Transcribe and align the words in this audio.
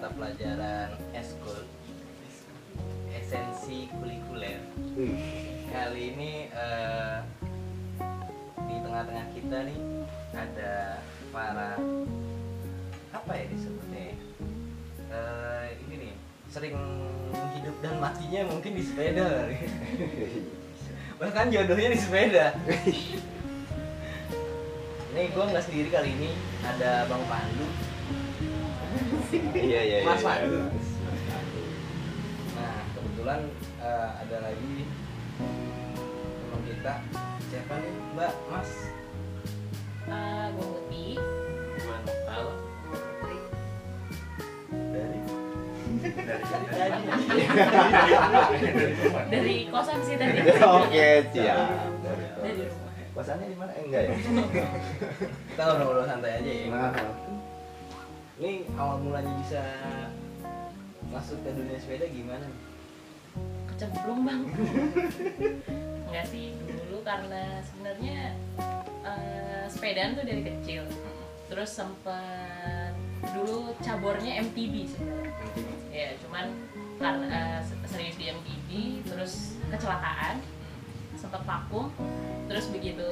mata 0.00 0.06
pelajaran 0.14 0.94
eskul 1.10 1.66
esensi 3.10 3.90
kulikuler 3.98 4.62
Wih, 4.94 5.18
kali 5.66 6.14
ini 6.14 6.46
eh, 6.46 7.18
di 8.70 8.76
tengah-tengah 8.86 9.26
kita 9.34 9.58
nih 9.66 9.80
ada 10.30 11.02
para 11.34 11.74
apa 13.10 13.32
ya 13.34 13.44
disebutnya 13.50 14.02
ya? 14.14 14.16
Eh, 15.10 15.66
ini 15.90 15.94
nih 16.06 16.14
sering 16.46 16.78
hidup 17.58 17.76
dan 17.82 17.94
matinya 17.98 18.40
mungkin 18.46 18.72
di 18.78 18.82
sepeda 18.86 19.26
kali. 19.26 19.56
bahkan 21.20 21.50
jodohnya 21.50 21.90
di 21.92 21.98
sepeda 21.98 22.46
nih 25.20 25.28
gue 25.36 25.44
nggak 25.52 25.64
sendiri 25.68 25.88
kali 25.92 26.16
ini. 26.16 26.30
Ada 26.64 27.04
bang 27.04 27.24
Pandu. 27.28 27.68
Iya 29.52 29.80
iya 29.84 29.98
iya. 30.00 30.08
Mas 30.08 30.24
Pandu. 30.24 30.72
Nah 32.56 32.76
kebetulan 32.96 33.40
eh, 33.84 34.08
ada 34.24 34.36
lagi 34.48 34.88
teman 36.40 36.60
kita. 36.64 36.94
Siapa 37.52 37.74
nih 37.84 37.92
mbak? 38.16 38.32
Mas? 38.48 38.70
Eh, 40.08 40.46
gue 40.56 40.64
Muti. 40.64 41.06
Gua 41.80 41.96
Nopal 42.08 42.44
dari? 43.20 43.38
Dari 49.28 49.56
kosan 49.68 49.98
sih 50.00 50.16
tadi 50.16 50.40
Oke, 50.60 51.08
siap. 51.32 51.68
dari 52.40 52.62
rumah 52.64 52.89
Kosannya 53.20 53.52
di 53.52 53.58
mana? 53.60 53.72
Eh, 53.76 53.84
enggak 53.84 54.02
ya? 54.08 54.16
kita 55.52 55.60
ngobrol-ngobrol 55.60 56.08
santai 56.08 56.40
aja 56.40 56.52
ya 56.56 56.64
Nah, 56.72 56.92
ini 58.40 58.64
awal 58.80 58.96
mulanya 59.04 59.28
bisa 59.44 59.60
masuk 61.12 61.36
ke 61.44 61.52
dunia 61.52 61.76
sepeda 61.76 62.08
gimana 62.08 62.48
nih? 62.48 62.58
kecemplung 63.80 64.28
bang 64.28 64.42
enggak 66.08 66.26
sih 66.28 66.52
dulu 66.68 67.00
karena 67.00 67.64
sebenarnya 67.64 68.36
eh, 69.04 69.64
sepedaan 69.68 70.16
tuh 70.20 70.24
dari 70.24 70.42
kecil 70.44 70.84
terus 71.48 71.72
sempet 71.72 72.92
dulu 73.36 73.72
cabornya 73.80 74.44
MTB 74.44 74.84
sebenarnya 74.84 75.32
ya 75.92 76.08
cuman 76.24 76.52
karena 77.00 77.64
eh, 77.64 77.88
serius 77.88 78.16
di 78.20 78.28
MTB 78.32 78.68
terus 79.08 79.56
kecelakaan 79.72 80.44
sempat 81.20 81.44
vakum 81.44 81.92
terus 82.48 82.72
begitu 82.72 83.04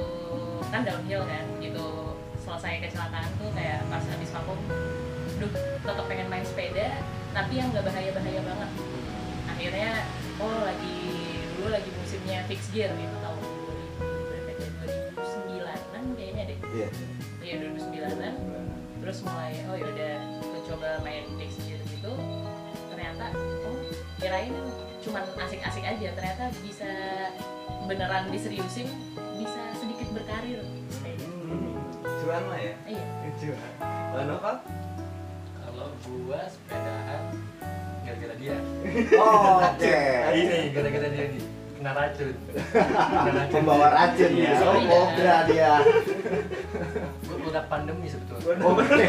kan 0.73 0.81
downhill 0.81 1.21
kan 1.29 1.45
begitu 1.61 2.17
selesai 2.41 2.81
kecelakaan 2.89 3.29
tuh 3.37 3.53
kayak 3.53 3.85
pas 3.93 4.01
habis 4.01 4.33
vakum 4.33 4.57
duh 5.37 5.51
tetap 5.85 6.05
pengen 6.09 6.27
main 6.27 6.43
sepeda 6.43 6.97
tapi 7.29 7.61
yang 7.61 7.69
nggak 7.69 7.85
bahaya 7.85 8.11
bahaya 8.11 8.41
banget. 8.41 8.69
Akhirnya 9.45 9.91
oh 10.41 10.59
lagi 10.65 10.99
dulu 11.55 11.69
lagi 11.69 11.89
musimnya 11.93 12.41
fix 12.49 12.67
gear 12.73 12.89
gitu 12.95 13.15
tahun 13.21 13.37
2000 13.39 14.59
2009an 15.59 16.03
kayaknya 16.17 16.43
deh. 16.49 16.59
Iya. 16.73 16.89
iya 17.45 17.55
2009an 17.69 18.35
terus 18.99 19.17
mulai 19.23 19.55
oh 19.71 19.77
yaudah 19.79 20.15
gue 20.43 20.61
coba 20.67 20.89
main 21.05 21.23
fix 21.37 21.55
gear 21.63 21.79
gitu. 21.87 22.13
Ternyata 22.89 23.31
oh 23.69 23.77
kirain 24.19 24.53
cuman 24.99 25.23
asik-asik 25.47 25.85
aja 25.85 26.07
ternyata 26.11 26.51
bisa 26.59 26.91
beneran 27.89 28.29
diseriusin 28.29 28.85
bisa 29.41 29.61
sedikit 29.73 30.13
berkarir. 30.13 30.61
Cuan 32.21 32.43
lah 32.45 32.59
ya. 32.61 32.73
Iya. 32.85 33.03
Cuan 33.41 33.57
Mbak 34.13 34.23
Noval? 34.29 34.55
Kalau 35.57 35.87
gua 36.05 36.41
sepedaan 36.45 37.21
gara-gara 38.05 38.35
dia. 38.37 38.57
Oh, 39.17 39.57
Oke. 39.65 39.97
Ini 40.37 40.69
gara-gara 40.69 41.07
dia 41.09 41.25
nih. 41.33 41.43
Kena 41.79 41.91
racun. 41.97 42.35
Pembawa 43.49 43.87
racun 43.89 44.31
ya. 44.37 44.53
Oh, 44.61 44.77
Iya. 44.77 44.85
kobra 44.85 45.37
dia. 45.49 45.73
Udah 47.41 47.63
pandemi 47.65 48.05
sebetulnya. 48.05 48.53
Oke. 48.61 49.05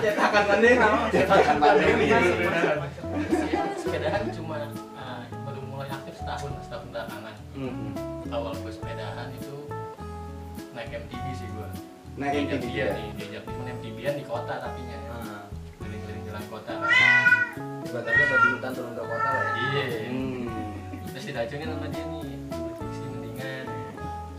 cetakan 0.00 0.44
mana 0.48 0.68
nama 0.72 0.98
Cetakan 1.12 1.56
pandemi. 1.60 2.06
Belakangan 6.98 7.34
Hmm. 7.54 7.94
Awal 8.28 8.52
gua 8.58 8.70
sepedaan 8.70 9.30
itu 9.32 9.54
naik 10.72 10.90
MTB 10.92 11.26
sih 11.32 11.46
gua. 11.54 11.70
Naik 12.14 12.32
Diajak 12.34 12.54
MTB 12.56 12.66
dia 12.68 12.78
ya. 12.80 12.86
nih, 12.92 13.08
diajak 13.14 13.42
temen 13.44 13.66
MTB-an 13.72 14.14
di 14.14 14.24
kota 14.24 14.54
tapinya 14.58 14.98
nah, 15.08 15.42
Keliling-keliling 15.78 16.24
jalan 16.24 16.44
kota. 16.48 16.72
Ibaratnya 17.80 18.26
babi 18.28 18.48
hutan 18.52 18.72
turun 18.72 18.92
ke 18.92 19.04
kota 19.04 19.28
lah 19.28 19.44
ya? 19.46 19.54
Iya. 19.56 19.84
Hmm. 20.08 20.44
terus 21.08 21.24
diracungin 21.24 21.68
sama 21.68 21.86
dia 21.88 22.04
nih 22.04 22.22
"Lu 22.52 22.70
fiksi 22.76 23.06
mendingan. 23.08 23.64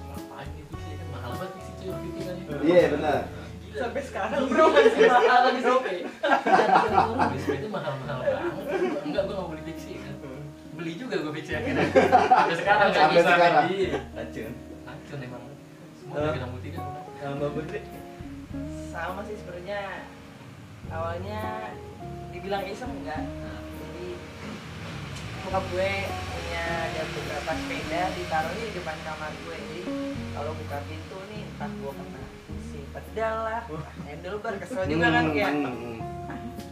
Ngapain 0.05 0.47
nih 0.49 0.63
fiksi 0.65 0.91
kan 0.93 1.07
mahal 1.09 1.31
banget 1.33 1.51
fiksi 1.57 1.71
cuy 1.73 1.87
waktu 1.89 2.05
itu 2.05 2.19
kan 2.21 2.35
Iya, 2.61 2.83
benar. 2.93 3.19
sampai 3.71 4.01
sekarang. 4.03 4.41
Bro 4.45 4.65
masih 4.69 5.03
mahal 5.07 5.41
lagi 5.45 5.61
sampai 5.61 5.95
turun. 6.83 7.17
fiksi 7.33 7.51
itu 7.53 7.67
mahal 7.69 7.93
mahal 7.97 8.17
banget. 8.21 8.51
Enggak 9.01 9.21
gua 9.23 9.33
nggak 9.33 9.39
mau 9.39 9.49
beli 9.49 9.63
fiksi 9.65 9.91
kan 9.97 10.08
beli 10.79 10.93
juga 10.95 11.15
gua 11.19 11.33
fiksi 11.35 11.53
akhirnya 11.53 11.85
sampai 11.91 12.55
sekarang 12.55 12.87
nggak 12.87 13.03
Sampai 13.03 13.15
bisa 13.19 13.29
sekarang. 13.29 13.65
Racun. 14.15 14.51
Racun 14.87 15.19
emang. 15.19 15.43
Semua 15.93 16.15
Eh. 16.15 16.21
udah 16.23 16.33
bilang 16.33 16.51
putih 16.55 16.69
kan. 16.71 16.83
kalau 17.19 17.35
Mbak 17.35 17.49
Putri? 17.51 17.79
Sama 18.89 19.21
sih 19.23 19.35
sebenarnya. 19.35 19.81
Awalnya 20.89 21.41
dibilang 22.31 22.63
iseng 22.65 22.91
enggak. 22.95 23.21
Jadi 23.77 24.07
bokap 25.39 25.63
gue 25.69 25.91
punya 26.09 26.63
ada 26.87 27.01
beberapa 27.05 27.51
sepeda 27.53 28.01
ditaruh 28.15 28.53
di 28.55 28.71
depan 28.73 28.97
kamar 29.03 29.31
gue. 29.35 29.57
Jadi 29.59 29.81
kalau 30.31 30.51
buka 30.55 30.77
pintu 30.87 31.17
nih 31.29 31.41
entah 31.45 31.69
gue 31.69 31.91
kena 31.91 32.23
si 32.65 32.79
pedal 32.89 33.35
lah 33.43 33.61
handlebar 34.07 34.53
kesel 34.57 34.83
juga 34.87 35.07
kan 35.11 35.25
kayak. 35.29 35.51
Hmm, 35.53 35.75
hmm. 35.75 35.97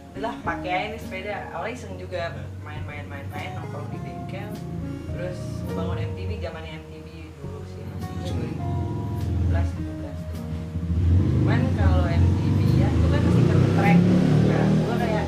udahlah 0.08 0.34
pakai 0.42 0.70
aja 0.72 0.86
nih 0.90 1.00
sepeda. 1.00 1.36
Awalnya 1.54 1.74
iseng 1.76 1.94
juga 1.94 2.22
main-main 2.58 3.06
main-main 3.06 3.50
nongkrong 3.54 3.86
di 3.88 3.97
bengkel 4.28 4.52
terus 5.16 5.40
bangun 5.72 6.04
MTV 6.12 6.30
zamannya 6.44 6.84
MTV 6.84 7.08
dulu 7.40 7.64
sih 7.64 7.80
masih 7.80 8.12
2011 9.48 9.56
17 9.56 10.28
tuh. 10.28 10.44
Cuman 11.40 11.60
kalau 11.80 12.04
MTV 12.04 12.58
ya 12.76 12.88
itu 12.92 13.06
kan 13.08 13.20
masih 13.24 13.44
ke 13.48 13.56
track 13.72 13.98
nah 14.52 14.66
gua 14.84 14.96
kayak 15.00 15.24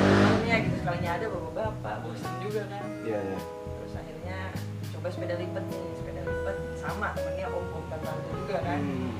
awalnya 0.00 0.56
gitu 0.64 0.76
sekalinya 0.80 1.10
ada 1.20 1.26
bapak-bapak 1.28 1.94
bosan 2.08 2.32
juga 2.40 2.62
kan. 2.72 2.88
Iya, 3.04 3.20
iya. 3.20 3.38
terus 3.68 3.92
akhirnya 3.92 4.38
coba 4.96 5.06
sepeda 5.12 5.34
lipat 5.36 5.64
nih 5.68 5.84
sepeda 6.00 6.22
lipat 6.24 6.56
sama 6.80 7.12
temennya 7.12 7.46
om-om 7.52 7.84
tante 7.92 8.12
juga 8.32 8.56
kan. 8.64 8.80
Hmm. 8.80 9.12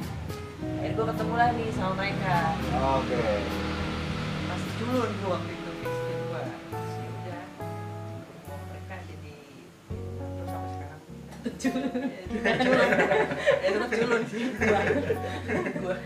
akhirnya 0.80 0.96
gua 0.96 1.06
ketemu 1.12 1.34
lah 1.36 1.48
nih 1.52 1.68
sama 1.76 1.92
mereka. 2.00 2.36
Oke. 2.96 3.24
masih 4.48 4.72
culun 4.80 5.10
tuh 5.20 5.28
waktu 5.36 5.52
itu 5.52 5.59
Culun. 11.60 11.92
ya 12.40 12.52
culun 12.56 12.88
ya 13.60 13.68
tetap 13.68 13.90
culun 13.92 14.22
sih 14.32 14.44
gua 14.56 15.96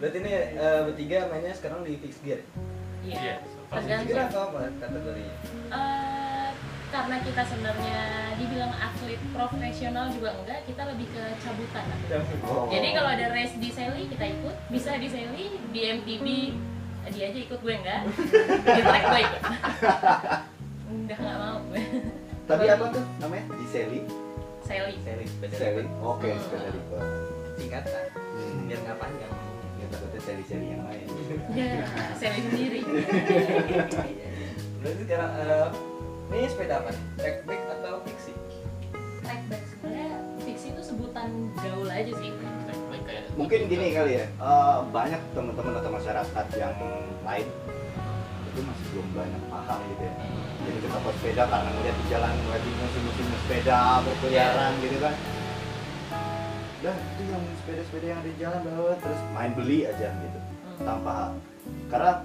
berarti 0.00 0.18
ini 0.18 0.32
eh, 0.58 0.80
bertiga 0.88 1.18
mainnya 1.30 1.54
sekarang 1.54 1.86
di 1.86 1.94
fix 2.02 2.18
gear 2.26 2.40
iya 3.06 3.14
iya 3.14 3.36
fix 3.70 3.86
Tergantung. 3.86 4.08
gear 4.10 4.20
atau 4.26 4.40
apa 4.50 4.58
kategorinya 4.82 5.34
Eh, 5.70 6.50
karena 6.90 7.16
kita 7.22 7.42
sebenarnya 7.46 7.98
dibilang 8.34 8.74
atlet 8.74 9.20
profesional 9.30 10.10
juga 10.10 10.34
enggak, 10.34 10.66
kita 10.66 10.82
lebih 10.90 11.06
ke 11.14 11.22
cabutan. 11.38 11.86
Oh. 12.42 12.66
Jadi 12.66 12.88
kalau 12.90 13.10
ada 13.14 13.30
race 13.30 13.54
di 13.62 13.70
Sally 13.70 14.10
kita 14.10 14.26
ikut, 14.26 14.56
bisa 14.74 14.98
di 14.98 15.06
Sally, 15.06 15.54
di 15.70 15.80
MTB 15.86 16.26
dia 17.14 17.30
aja 17.30 17.38
ikut 17.46 17.58
gue 17.62 17.74
enggak, 17.78 18.02
di 18.66 18.82
track 18.82 19.04
gue 19.06 19.20
ikut. 19.22 19.42
Udah 20.90 21.16
nggak 21.22 21.36
mau 21.38 21.58
gue. 21.70 21.82
Tadi 22.50 22.66
apa 22.66 22.84
tuh 22.90 23.04
namanya? 23.22 23.44
Di 23.54 23.66
Seli. 23.70 24.00
Sally. 24.70 24.94
Seli. 25.02 25.26
lipat. 25.82 25.86
Oke, 26.00 26.28
Hmm. 26.30 26.40
sepeda 26.40 26.68
lipat. 26.70 27.02
singkatan 27.58 28.04
Hmm. 28.14 28.64
biar 28.64 28.78
nggak 28.80 28.96
panjang 28.96 29.32
Ya 29.76 29.86
takutnya 29.88 30.20
seli-seli 30.22 30.66
yang 30.70 30.82
lain. 30.86 31.06
Ya, 31.50 31.70
Sally 32.14 32.40
sendiri. 32.46 32.80
berarti 34.80 35.02
sekarang 35.04 35.30
eh, 35.36 35.68
ini 36.30 36.46
sepeda 36.46 36.74
apa 36.78 36.88
nih 36.88 37.04
track 37.16 37.38
back 37.44 37.62
atau 37.70 37.92
fixie 38.06 38.36
Track 39.20 39.42
back 39.48 39.62
sebenarnya 39.66 40.10
fiksi 40.40 40.66
itu 40.72 40.82
sebutan 40.82 41.28
gaul 41.58 41.88
aja 41.90 42.12
sih. 42.14 42.30
Baik 42.88 43.02
kayak 43.04 43.24
Mungkin 43.34 43.60
gini 43.66 43.86
kali 43.92 44.12
ya, 44.16 44.26
eh, 44.30 44.78
banyak 44.88 45.20
teman-teman 45.32 45.74
atau 45.76 45.90
masyarakat 45.90 46.46
yang 46.54 46.74
lain 47.20 47.46
itu 48.50 48.60
masih 48.60 48.86
belum 48.90 49.08
banyak 49.14 49.42
paham 49.46 49.78
gitu 49.88 50.02
ya. 50.02 50.14
Jadi 50.60 50.78
kita 50.82 50.96
buat 50.98 51.14
sepeda 51.16 51.42
karena 51.46 51.70
ngeliat 51.70 51.96
di 51.96 52.04
jalan 52.10 52.34
lagi 52.46 52.70
musim-musim 52.74 53.26
sepeda 53.38 53.78
berkeliaran 54.02 54.72
gitu 54.82 54.96
kan. 54.98 55.14
Dan 56.80 56.96
itu 56.96 57.22
yang 57.28 57.42
sepeda-sepeda 57.60 58.06
yang 58.08 58.18
ada 58.18 58.28
di 58.28 58.38
jalan 58.40 58.60
banget 58.64 58.98
terus 59.04 59.20
main 59.30 59.52
beli 59.52 59.78
aja 59.84 60.08
gitu 60.16 60.38
Hmm. 60.80 60.88
tanpa 60.88 61.14
karena 61.92 62.24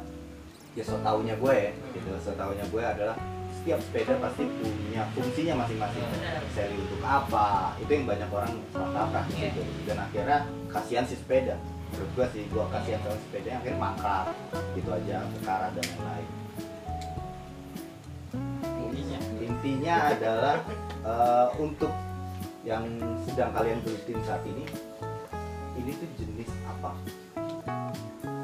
ya 0.73 0.83
so 0.83 0.95
taunya 1.03 1.35
gue 1.35 1.55
ya 1.59 1.71
gitu. 1.91 2.09
So 2.23 2.31
taunya 2.33 2.63
gue 2.65 2.79
adalah 2.79 3.17
setiap 3.51 3.79
sepeda 3.83 4.15
pasti 4.17 4.47
punya 4.47 5.03
fungsinya 5.11 5.53
masing-masing. 5.59 6.03
Seri 6.55 6.75
untuk 6.79 7.03
apa? 7.03 7.75
Itu 7.77 7.91
yang 7.91 8.07
banyak 8.07 8.29
orang 8.31 8.51
salah 8.71 8.89
kaprah 8.95 9.25
Iya. 9.29 9.51
gitu. 9.51 9.61
Dan 9.83 9.97
akhirnya 9.99 10.39
kasihan 10.71 11.03
si 11.03 11.19
sepeda 11.19 11.59
menurut 11.95 12.11
gue 12.11 12.27
sih 12.35 12.43
gue 12.51 12.63
kasihan 12.67 12.99
sama 13.07 13.17
sepeda 13.23 13.47
yang 13.47 13.59
akhirnya 13.63 13.79
mangkrak. 13.79 14.25
Gitu 14.75 14.89
aja 14.91 15.15
sekarat 15.39 15.71
dan 15.73 15.85
lain-lain. 15.87 16.27
Intinya. 18.83 19.19
Intinya 19.39 19.95
adalah 20.11 20.55
eh, 21.07 21.47
untuk 21.59 21.93
yang 22.67 22.83
sedang 23.23 23.53
kalian 23.55 23.79
gelutin 23.85 24.19
saat 24.25 24.41
ini 24.43 24.65
ini 25.79 25.91
tuh 25.95 26.09
jenis 26.19 26.49
apa? 26.65 26.91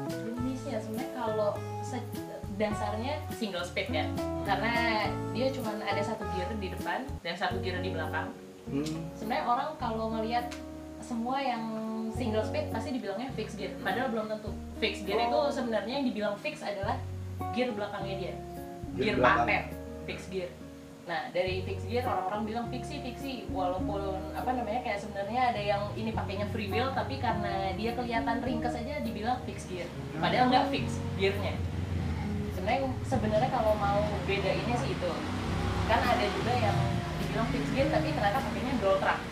Jenisnya 0.08 0.78
sebenarnya 0.78 1.12
kalau 1.12 1.50
se- 1.82 2.12
dasarnya 2.56 3.18
single 3.36 3.66
speed 3.66 3.92
ya. 3.92 4.04
Karena 4.48 5.06
dia 5.34 5.48
cuma 5.52 5.74
ada 5.80 6.02
satu 6.04 6.24
gear 6.36 6.48
di 6.56 6.68
depan 6.70 7.04
dan 7.20 7.34
satu 7.36 7.58
gear 7.60 7.82
di 7.82 7.90
belakang. 7.92 8.30
Hmm, 8.70 9.10
sebenarnya 9.18 9.44
orang 9.48 9.68
kalau 9.76 10.06
ngelihat 10.14 10.46
semua 11.02 11.42
yang 11.42 11.62
single 12.14 12.46
speed 12.46 12.70
pasti 12.70 12.94
dibilangnya 12.94 13.28
fix 13.34 13.58
gear. 13.58 13.74
Padahal 13.82 14.08
belum 14.14 14.26
tentu. 14.30 14.50
Fix 14.78 15.02
gear 15.02 15.18
itu 15.18 15.40
sebenarnya 15.50 15.94
yang 16.00 16.06
dibilang 16.06 16.34
fix 16.38 16.62
adalah 16.62 16.96
gear 17.52 17.74
belakangnya 17.74 18.14
dia. 18.16 18.34
Gear 18.96 19.18
gear 19.18 19.18
paten 19.18 19.62
fix 20.06 20.30
gear. 20.30 20.50
Nah 21.02 21.34
dari 21.34 21.66
fix 21.66 21.82
gear 21.90 22.06
orang-orang 22.06 22.42
bilang 22.46 22.66
fixie 22.70 23.02
fixie 23.02 23.50
walaupun 23.50 24.14
apa 24.38 24.50
namanya 24.54 24.80
kayak 24.86 25.02
sebenarnya 25.02 25.50
ada 25.50 25.62
yang 25.62 25.82
ini 25.98 26.14
pakainya 26.14 26.46
free 26.54 26.70
wheel 26.70 26.94
tapi 26.94 27.18
karena 27.18 27.74
dia 27.74 27.90
kelihatan 27.98 28.38
ringkes 28.38 28.74
aja 28.78 29.02
dibilang 29.02 29.42
fix 29.42 29.66
gear. 29.66 29.90
Padahal 30.22 30.46
nggak 30.54 30.66
fix 30.70 31.02
gearnya. 31.18 31.58
Sebenarnya 32.54 32.80
sebenarnya 33.10 33.50
kalau 33.50 33.74
mau 33.74 34.06
bedainnya 34.30 34.76
sih 34.78 34.94
itu. 34.94 35.12
Kan 35.90 35.98
ada 35.98 36.26
juga 36.30 36.52
yang 36.54 36.78
dibilang 37.18 37.48
fix 37.50 37.64
gear 37.74 37.88
tapi 37.90 38.14
ternyata 38.14 38.38
pakainya 38.38 38.74
dual 38.78 39.02
track 39.02 39.31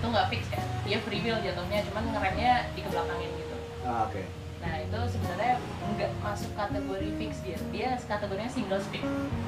itu 0.00 0.06
nggak 0.06 0.26
fix 0.28 0.42
kan? 0.48 0.64
Dia 0.82 0.98
free 0.98 1.20
wheel 1.20 1.36
jatuhnya 1.38 1.84
cuman 1.84 2.02
ngeremnya 2.10 2.52
di 2.72 2.80
kebelakangin 2.80 3.30
gitu. 3.36 3.56
Ah, 3.84 4.08
oke. 4.08 4.22
Nah 4.60 4.74
itu 4.76 4.98
sebenarnya 5.08 5.54
nggak 5.90 6.10
masuk 6.20 6.50
kategori 6.54 7.08
fix 7.16 7.32
gear 7.40 7.60
dia 7.70 7.88
kategorinya 7.98 8.48
single 8.48 8.76
speed 8.78 9.04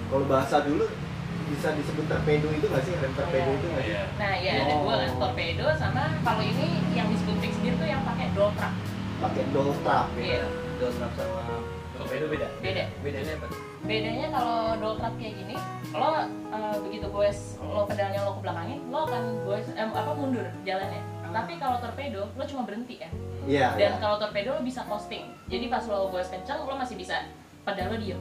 kalau 0.09 0.25
bahasa 0.25 0.61
dulu 0.61 0.89
bisa 1.49 1.69
disebut 1.73 2.05
torpedo 2.07 2.49
itu 2.49 2.65
nggak 2.65 2.81
sih? 2.81 2.93
Rem 2.97 3.13
torpedo 3.13 3.45
Iya. 3.47 3.57
itu 3.57 3.67
nggak 3.69 3.85
sih? 3.85 3.95
Nah 4.17 4.33
ya 4.35 4.53
ada 4.55 4.75
dua 4.75 4.95
kan 4.95 5.09
Oh. 5.09 5.19
torpedo 5.21 5.67
sama 5.77 6.03
kalau 6.21 6.43
ini 6.43 6.67
yang 6.93 7.09
disebut 7.09 7.37
fix 7.41 7.53
gear 7.61 7.77
tuh 7.77 7.85
yang 7.85 8.01
pakai 8.05 8.29
dual 8.33 8.53
track 8.57 8.75
pakai 9.21 9.43
double 9.53 9.77
trap 9.81 10.07
ya. 10.17 10.25
Iya. 10.25 10.43
Door 10.81 10.93
trap 10.97 11.13
sama 11.13 11.43
torpedo 11.95 12.25
beda? 12.29 12.49
Beda. 12.61 12.85
Bedanya 13.01 13.33
apa? 13.37 13.49
Bedanya 13.83 14.27
kalau 14.31 14.59
dual 14.79 14.95
track 14.99 15.15
kayak 15.19 15.35
gini 15.43 15.57
lo 15.93 16.09
eh, 16.25 16.77
begitu 16.87 17.07
goes 17.11 17.59
lo 17.61 17.85
pedalnya 17.85 18.23
lo 18.23 18.39
ke 18.39 18.41
belakangin 18.47 18.81
lo 18.89 18.99
akan 19.05 19.23
goes 19.45 19.67
em, 19.75 19.91
apa 19.91 20.13
mundur 20.15 20.47
jalannya. 20.63 21.03
Tapi 21.33 21.57
kalau 21.57 21.81
torpedo 21.81 22.29
lo 22.29 22.45
cuma 22.45 22.63
berhenti 22.69 23.01
kan 23.01 23.09
iya 23.49 23.73
dan 23.75 23.97
iya. 23.97 24.01
kalau 24.01 24.21
torpedo 24.21 24.53
lo 24.53 24.61
bisa 24.61 24.85
coasting 24.85 25.33
jadi 25.49 25.67
pas 25.73 25.85
lo 25.89 26.13
goes 26.13 26.29
kencang 26.29 26.65
lo 26.65 26.77
masih 26.77 26.97
bisa. 26.97 27.25
Pedal 27.63 27.95
lo 27.95 27.97
diem 27.99 28.21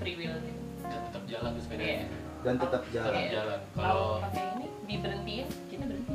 free 0.00 0.16
wheel 0.16 0.34
gitu 0.40 0.60
dan 0.82 1.00
tetap 1.06 1.22
jalan 1.30 1.48
tuh 1.54 1.62
sepedanya. 1.62 2.06
Dan 2.40 2.54
tetap 2.56 2.82
jalan. 2.90 3.12
Tetap 3.12 3.30
jalan. 3.30 3.60
Kalau 3.76 4.06
pakai 4.24 4.44
ini 4.56 4.66
diberhentiin 4.88 5.46
kita 5.68 5.84
berhenti. 5.86 6.14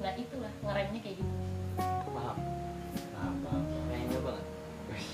Nah 0.00 0.12
itulah 0.16 0.52
ngeremnya 0.64 1.00
kayak 1.04 1.16
gitu. 1.20 1.32
Paham, 2.10 2.36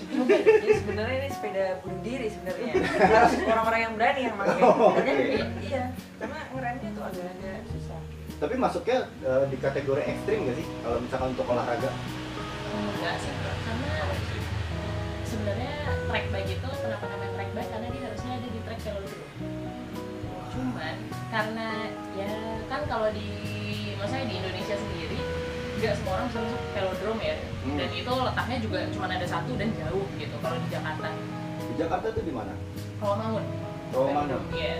Jadi 0.07 0.73
sebenarnya 0.79 1.15
ini 1.23 1.29
sepeda 1.29 1.65
bunuh 1.83 2.01
diri 2.01 2.27
sebenarnya. 2.31 2.71
Harus 2.99 3.33
orang-orang 3.43 3.81
yang 3.81 3.93
berani 3.95 4.21
yang 4.27 4.35
pakai. 4.39 4.61
Oh, 4.63 4.91
oke. 4.95 5.13
iya, 5.63 5.83
karena 6.17 6.39
ngeremnya 6.53 6.89
tuh 6.95 7.03
agak-agak 7.05 7.59
susah. 7.71 7.99
tapi 8.37 8.53
masuknya 8.53 9.09
eh, 9.25 9.43
di 9.49 9.57
kategori 9.57 10.01
ekstrim 10.05 10.45
nggak 10.45 10.57
sih 10.61 10.67
kalau 10.85 10.97
misalkan 11.01 11.27
untuk 11.33 11.49
olahraga 11.49 11.89
enggak 12.69 13.15
sih 13.17 13.33
karena 13.41 13.93
sebenarnya 15.25 15.73
track 16.05 16.25
bike 16.29 16.49
itu 16.53 16.69
kenapa 16.69 17.05
namanya 17.09 17.31
track 17.33 17.51
bike 17.57 17.69
karena 17.73 17.87
dia 17.89 18.01
harusnya 18.05 18.31
ada 18.37 18.47
di 18.53 18.59
track 18.61 18.79
velodrome 18.85 19.25
cuman 20.53 20.95
karena 21.33 21.69
ya 22.13 22.31
kan 22.69 22.81
kalau 22.85 23.09
di 23.09 23.29
maksudnya 23.97 24.25
di 24.29 24.35
Indonesia 24.37 24.75
sendiri 24.77 25.16
nggak 25.77 25.93
semua 25.93 26.13
orang 26.17 26.25
bisa 26.29 26.39
masuk 26.41 26.61
velodrome 26.73 27.21
ya. 27.21 27.35
Hmm. 27.37 27.77
dan 27.77 27.89
itu 27.91 28.11
letaknya 28.11 28.57
juga 28.63 28.79
cuma 28.95 29.05
ada 29.11 29.27
satu 29.27 29.51
dan 29.59 29.69
jauh 29.75 30.05
gitu 30.17 30.35
kalau 30.41 30.57
di 30.57 30.69
Jakarta. 30.73 31.09
Di 31.57 31.75
Jakarta 31.77 32.07
tuh 32.09 32.23
di 32.25 32.33
mana? 32.33 32.53
Rawamangun 32.97 33.45
Rawamangun 33.93 34.27
Velodrome, 34.27 34.47
iya. 34.57 34.75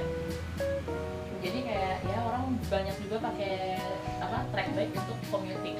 Jadi 1.38 1.60
kayak 1.63 1.96
ya 2.01 2.18
orang 2.25 2.44
banyak 2.66 2.96
juga 2.98 3.18
pakai 3.22 3.77
apa 4.18 4.38
track 4.50 4.68
bike 4.74 4.94
untuk 4.98 5.18
commuting. 5.30 5.77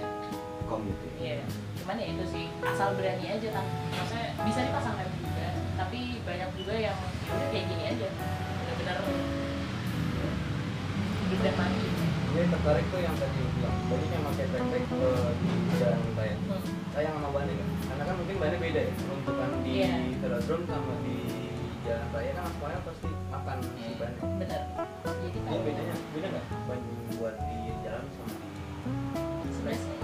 Community 0.68 1.08
Iya, 1.18 1.40
cuman 1.82 1.96
ya 1.98 2.08
itu 2.14 2.24
sih 2.30 2.46
asal 2.62 2.94
berani 2.94 3.26
aja 3.26 3.50
kan. 3.56 3.66
Maksudnya 3.90 4.28
bisa 4.46 4.60
dipasang 4.70 4.96
rem 5.00 5.12
juga, 5.18 5.48
tapi 5.80 6.00
banyak 6.28 6.50
juga 6.60 6.74
yang 6.78 6.98
ya 7.26 7.32
udah 7.34 7.48
kayak 7.50 7.66
gini 7.72 7.84
aja, 7.90 8.08
tertarik 12.68 12.92
tuh 12.92 13.00
yang 13.00 13.16
tadi 13.16 13.40
bilang 13.56 13.76
yang 14.12 14.24
pakai 14.28 14.46
track 14.52 14.66
ke 14.68 15.08
di 15.40 15.52
jalan 15.80 16.00
raya. 16.20 16.36
Hmm. 16.36 16.62
Sayang 16.92 17.14
sama 17.16 17.30
bannya 17.32 17.54
kan? 17.56 17.68
Karena 17.88 18.04
kan 18.04 18.16
mungkin 18.20 18.36
bannya 18.44 18.58
beda 18.60 18.82
ya. 18.84 18.92
Peruntukan 18.92 19.50
di 19.64 19.72
Iya. 19.72 19.96
velodrome 20.20 20.66
sama 20.68 20.94
di 21.08 21.18
jalan 21.88 22.08
raya 22.12 22.32
kan 22.36 22.44
semuanya 22.52 22.80
pasti 22.84 23.10
makan 23.32 23.58
si 23.72 23.88
bannya. 23.96 24.22
Bener. 24.36 24.62
Jadi 25.00 25.28
Ini 25.32 25.40
kalau 25.48 25.62
bedanya 25.64 25.96
beda 26.12 26.28
nggak 26.28 26.46
ban 26.68 26.80
buat 27.16 27.36
di 27.40 27.58
jalan 27.88 28.06
sama 28.12 28.34
di 28.36 28.50
sebenarnya 29.48 29.96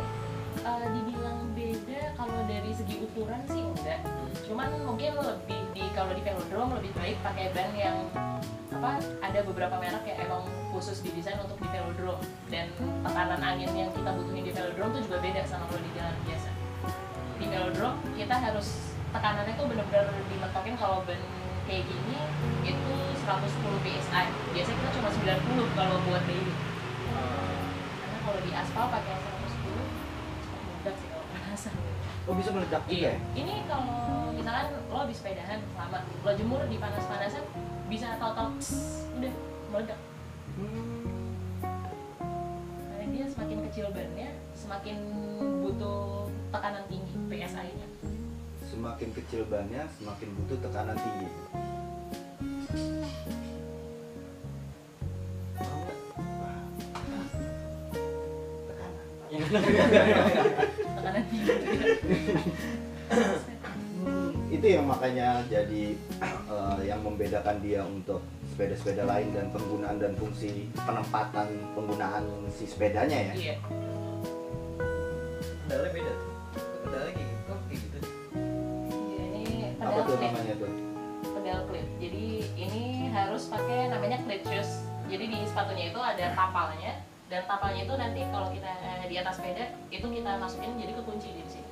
eh, 0.63 0.87
dibilang 0.95 1.39
beda 1.51 2.01
kalau 2.15 2.39
dari 2.47 2.71
segi 2.71 2.95
ukuran 3.03 3.41
sih 3.51 3.59
enggak. 3.59 3.99
Cuman 4.47 4.69
mungkin 4.87 5.11
lebih 5.19 5.61
di 5.75 5.83
kalau 5.91 6.15
di 6.15 6.23
velodrome 6.23 6.79
lebih 6.79 6.95
baik 6.95 7.19
pakai 7.27 7.51
ban 7.51 7.75
yang 7.75 7.99
apa 8.83 8.99
ada 9.23 9.39
beberapa 9.47 9.79
merek 9.79 10.03
yang 10.03 10.27
emang 10.27 10.43
khusus 10.75 10.99
didesain 10.99 11.39
untuk 11.39 11.55
di 11.55 11.71
velodrome. 11.71 12.19
Dan 12.51 12.67
tekanan 12.75 13.39
angin 13.39 13.71
yang 13.71 13.87
kita 13.95 14.11
butuhin 14.11 14.43
di 14.43 14.51
velodrome 14.51 14.91
tuh 14.99 15.01
juga 15.07 15.17
beda 15.23 15.41
sama 15.47 15.63
kalau 15.71 15.79
di 15.79 15.91
jalan 15.95 16.11
biasa. 16.27 16.49
Di 17.39 17.45
velodrome 17.47 17.97
kita 18.19 18.35
harus 18.35 18.67
tekanannya 19.15 19.55
tuh 19.55 19.71
bener-bener 19.71 20.11
dimetokin 20.27 20.75
kalau 20.75 20.99
ban 21.07 21.15
kayak 21.63 21.87
gini 21.87 22.19
itu 22.67 22.95
110 23.23 23.87
psi 23.87 24.23
biasanya 24.51 24.77
kita 24.83 24.89
cuma 24.99 25.09
90 25.15 25.79
kalau 25.79 25.95
buat 26.03 26.23
daily. 26.27 26.55
Karena 28.03 28.17
kalau 28.19 28.39
di 28.43 28.51
aspal 28.51 28.85
pakai 28.91 29.15
110 29.15 29.31
meledak 29.31 29.32
panasan 31.53 31.77
oh 32.25 32.33
bisa 32.33 32.49
meledak 32.49 32.81
juga 32.89 32.97
Iya. 32.97 33.13
ya 33.13 33.17
Ini 33.37 33.53
kalau 33.69 33.85
misalkan 34.33 34.65
lo 34.89 34.97
habis 35.05 35.21
sepedahan 35.21 35.61
lama, 35.77 36.01
lo 36.25 36.31
jemur 36.33 36.65
di 36.65 36.81
panas-panasan 36.81 37.45
bisa 37.85 38.17
tau-tau 38.17 38.49
udah 39.21 39.33
meledak. 39.69 39.99
Karena 42.89 43.05
dia 43.13 43.25
semakin 43.29 43.57
kecil 43.69 43.85
bannya, 43.93 44.33
semakin 44.57 44.97
butuh 45.61 46.25
tekanan 46.49 46.83
tinggi 46.89 47.13
PSI-nya. 47.29 47.87
semakin 48.65 49.09
kecil 49.13 49.45
bannya 49.45 49.85
semakin 50.01 50.29
butuh 50.33 50.57
tekanan 50.57 50.97
tinggi 50.97 51.29
tekanan 58.65 58.97
Tekanan 59.29 59.61
tinggi. 59.61 60.69
itu 64.49 64.65
yang 64.69 64.85
makanya 64.85 65.41
jadi 65.45 65.97
eh, 66.21 66.77
yang 66.85 67.01
membedakan 67.01 67.57
dia 67.59 67.81
untuk 67.81 68.21
sepeda-sepeda 68.47 69.03
lain 69.03 69.33
dan 69.33 69.49
penggunaan 69.49 69.97
dan 69.97 70.13
fungsi 70.13 70.69
penempatan 70.77 71.47
penggunaan 71.73 72.23
si 72.49 72.69
sepedanya 72.69 73.17
ya 73.23 73.33
Iya. 73.33 73.55
pedalnya 75.65 75.89
beda. 75.91 76.13
Pedalnya 76.83 77.11
kayak 77.11 77.25
gitu, 77.25 77.41
kok 77.43 77.59
kayak 77.63 77.79
gitu. 77.81 77.97
Iya, 78.93 79.23
Ini 79.33 79.43
apa 79.73 79.89
pedal 79.89 80.05
tuh 80.05 80.13
clip. 80.13 80.29
namanya 80.29 80.53
tuh 80.55 80.71
pedal 81.33 81.59
clip. 81.65 81.87
Jadi 81.97 82.25
ini 82.53 82.83
harus 83.09 83.43
pakai 83.47 83.77
namanya 83.89 84.17
clip 84.21 84.41
shoes. 84.45 84.71
Jadi 85.03 85.25
di 85.25 85.39
sepatunya 85.43 85.85
itu 85.89 85.99
ada 85.99 86.25
tapalnya 86.31 86.93
dan 87.33 87.49
tapalnya 87.49 87.81
itu 87.81 87.93
nanti 87.97 88.21
kalau 88.29 88.53
kita 88.53 88.69
di 89.09 89.15
atas 89.17 89.41
sepeda 89.41 89.65
itu 89.89 90.05
kita 90.05 90.31
masukin 90.37 90.77
jadi 90.77 90.93
kekunci 90.93 91.33
di 91.33 91.41
sini. 91.49 91.65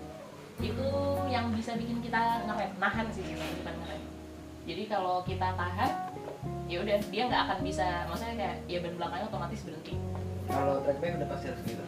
Itu 0.57 0.85
yang 1.29 1.53
bisa 1.53 1.77
bikin 1.77 2.01
kita 2.01 2.49
ngerem, 2.49 2.73
nahan 2.81 3.05
sih 3.13 3.21
sebenarnya 3.21 3.55
bukan 3.61 3.75
ngerem. 3.77 4.01
Jadi 4.65 4.83
kalau 4.89 5.21
kita 5.21 5.53
tahan, 5.53 5.91
ya 6.65 6.81
udah 6.81 6.97
dia 7.13 7.23
nggak 7.29 7.41
akan 7.45 7.59
bisa, 7.61 8.09
maksudnya 8.09 8.35
kayak 8.37 8.55
ya 8.65 8.77
ban 8.81 8.93
belakangnya 8.97 9.25
otomatis 9.29 9.61
berhenti. 9.61 9.93
Kalau 10.49 10.81
track 10.81 10.97
bike 10.97 11.15
udah 11.21 11.29
pasti 11.29 11.45
harus 11.53 11.61
gitu. 11.63 11.83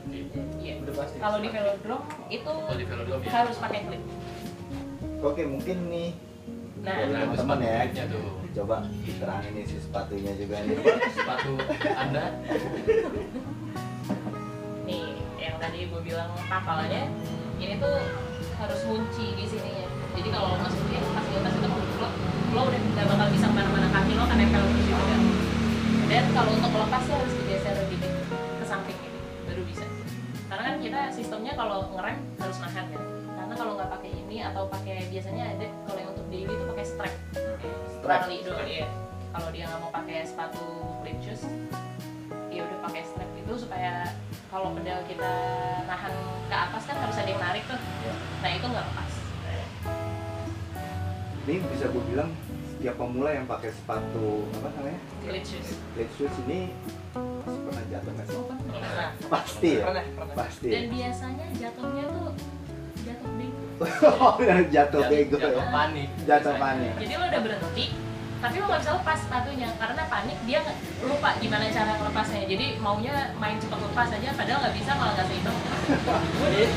Iya. 0.61 0.73
Udah 0.85 0.93
pasti. 0.93 1.15
Kalau 1.17 1.37
di 1.41 1.49
velodrome 1.49 2.05
itu 2.29 2.51
Kalau 2.53 2.77
di 2.77 2.85
velodrome 2.85 3.23
ya. 3.25 3.31
harus 3.33 3.57
pakai 3.57 3.79
clip. 3.89 4.03
oke 5.23 5.41
mungkin 5.49 5.77
nih 5.89 6.09
Nah, 6.83 6.99
Nah, 7.07 7.31
teman-teman 7.31 7.63
ya, 7.63 8.03
tuh. 8.11 8.43
coba 8.51 8.83
diterangin 9.07 9.55
nih 9.55 9.63
si 9.63 9.79
sepatunya 9.79 10.35
juga 10.35 10.59
nih. 10.67 10.75
sepatu 11.15 11.55
anda 11.95 12.27
tadi 15.63 15.87
gue 15.87 16.01
bilang 16.03 16.27
kapalannya 16.51 17.07
ini 17.55 17.79
tuh 17.79 17.95
harus 18.59 18.79
kunci 18.83 19.31
di 19.31 19.47
sininya 19.47 19.87
jadi 20.11 20.27
kalau 20.27 20.47
lo 20.51 20.57
masukin 20.59 20.99
fasilitas 21.15 21.53
itu 21.55 21.67
lo 21.71 22.07
lo 22.51 22.61
udah 22.67 22.79
nggak 22.83 23.05
bakal 23.07 23.27
bisa 23.31 23.47
ke 23.47 23.55
mana-mana 23.55 23.87
kaki 23.95 24.11
lo 24.19 24.23
kan 24.27 24.37
nempel 24.37 24.61
terus 24.61 24.83
gitu 24.83 25.03
kan. 25.07 25.21
Dan 26.11 26.25
kalau 26.35 26.51
untuk 26.53 26.69
melepasnya 26.69 27.15
harus 27.17 27.33
digeser 27.33 27.75
gini 27.89 28.07
ke 28.29 28.65
samping 28.67 28.99
ini 29.01 29.19
baru 29.49 29.61
bisa. 29.65 29.85
Karena 30.51 30.63
kan 30.69 30.75
kita 30.83 30.99
sistemnya 31.09 31.53
kalau 31.57 31.89
ngerem 31.97 32.17
harus 32.37 32.57
nahan 32.61 32.85
kan 32.93 33.03
karena 33.33 33.53
kalau 33.57 33.71
nggak 33.79 33.89
pakai 33.97 34.11
ini 34.13 34.37
atau 34.45 34.63
pakai 34.69 34.97
biasanya 35.09 35.43
ada 35.57 35.67
kalau 35.89 35.99
yang 36.03 36.09
untuk 36.13 36.27
daily 36.29 36.53
itu 36.53 36.65
pakai 36.69 36.85
strap. 36.85 37.13
Strap. 38.03 38.21
doang 38.27 38.69
ya 38.69 38.87
kalau 39.33 39.49
dia 39.49 39.63
nggak 39.65 39.79
mau 39.79 39.91
pakai 39.95 40.27
sepatu 40.27 40.65
flip 41.01 41.17
shoes 41.23 41.41
ya 42.53 42.61
udah 42.63 42.79
pakai 42.81 43.01
strap 43.03 43.31
itu 43.33 43.53
supaya 43.57 44.05
kalau 44.47 44.71
pedal 44.71 45.01
kita 45.03 45.31
nahan 45.83 46.13
ke 46.45 46.55
atas 46.55 46.83
kan 46.85 46.97
harus 46.99 47.17
ada 47.17 47.27
yang 47.27 47.41
narik 47.41 47.63
tuh 47.65 47.79
Ya. 47.99 48.13
nah 48.39 48.51
itu 48.51 48.65
nggak 48.65 48.85
lepas 48.85 49.11
Ini 51.43 51.55
bisa 51.67 51.85
gue 51.87 52.03
bilang 52.05 52.29
setiap 52.69 52.95
pemula 52.95 53.31
yang 53.31 53.43
pakai 53.43 53.69
sepatu 53.69 54.47
apa 54.53 54.67
namanya? 54.73 54.99
flip 55.19 55.43
shoes 55.43 55.69
Flat 55.91 56.09
shoes 56.13 56.35
ini 56.41 56.71
pasti 57.11 57.59
pernah 57.59 57.83
jatuh 57.89 58.11
nggak 58.13 58.25
sih? 58.25 58.37
Pernah, 58.39 59.09
Pasti 59.29 59.71
ya. 59.73 59.83
pernah, 59.83 60.03
pernah. 60.13 60.35
Pasti. 60.37 60.67
dan 60.69 60.83
biasanya 60.89 61.45
jatuhnya 61.53 62.03
tuh 62.07 62.27
jatuh 63.03 63.29
bego 63.33 63.65
Oh, 64.23 64.35
jatuh 64.69 65.01
bego 65.05 65.35
jatuh 65.35 65.51
ya. 65.57 65.65
panik 65.69 66.09
Jatuh 66.23 66.53
panik. 66.55 66.91
jadi 66.97 67.13
lo 67.13 67.25
udah 67.25 67.41
berhenti 67.41 67.85
tapi 68.43 68.59
lo 68.59 68.67
nggak 68.67 68.83
bisa 68.83 68.99
lepas 68.99 69.17
sepatunya 69.23 69.71
karena 69.79 70.03
panik 70.11 70.35
dia 70.43 70.59
lupa 70.99 71.31
gimana 71.39 71.71
cara 71.71 71.95
melepasnya 71.95 72.43
jadi 72.43 72.75
maunya 72.83 73.31
main 73.39 73.55
cepat 73.55 73.79
lepas 73.79 74.11
aja 74.11 74.35
padahal 74.35 74.59
nggak 74.67 74.75
bisa 74.75 74.91
malah 74.99 75.15
nggak 75.15 75.27
seimbang 75.31 75.57
Dia, 76.51 76.67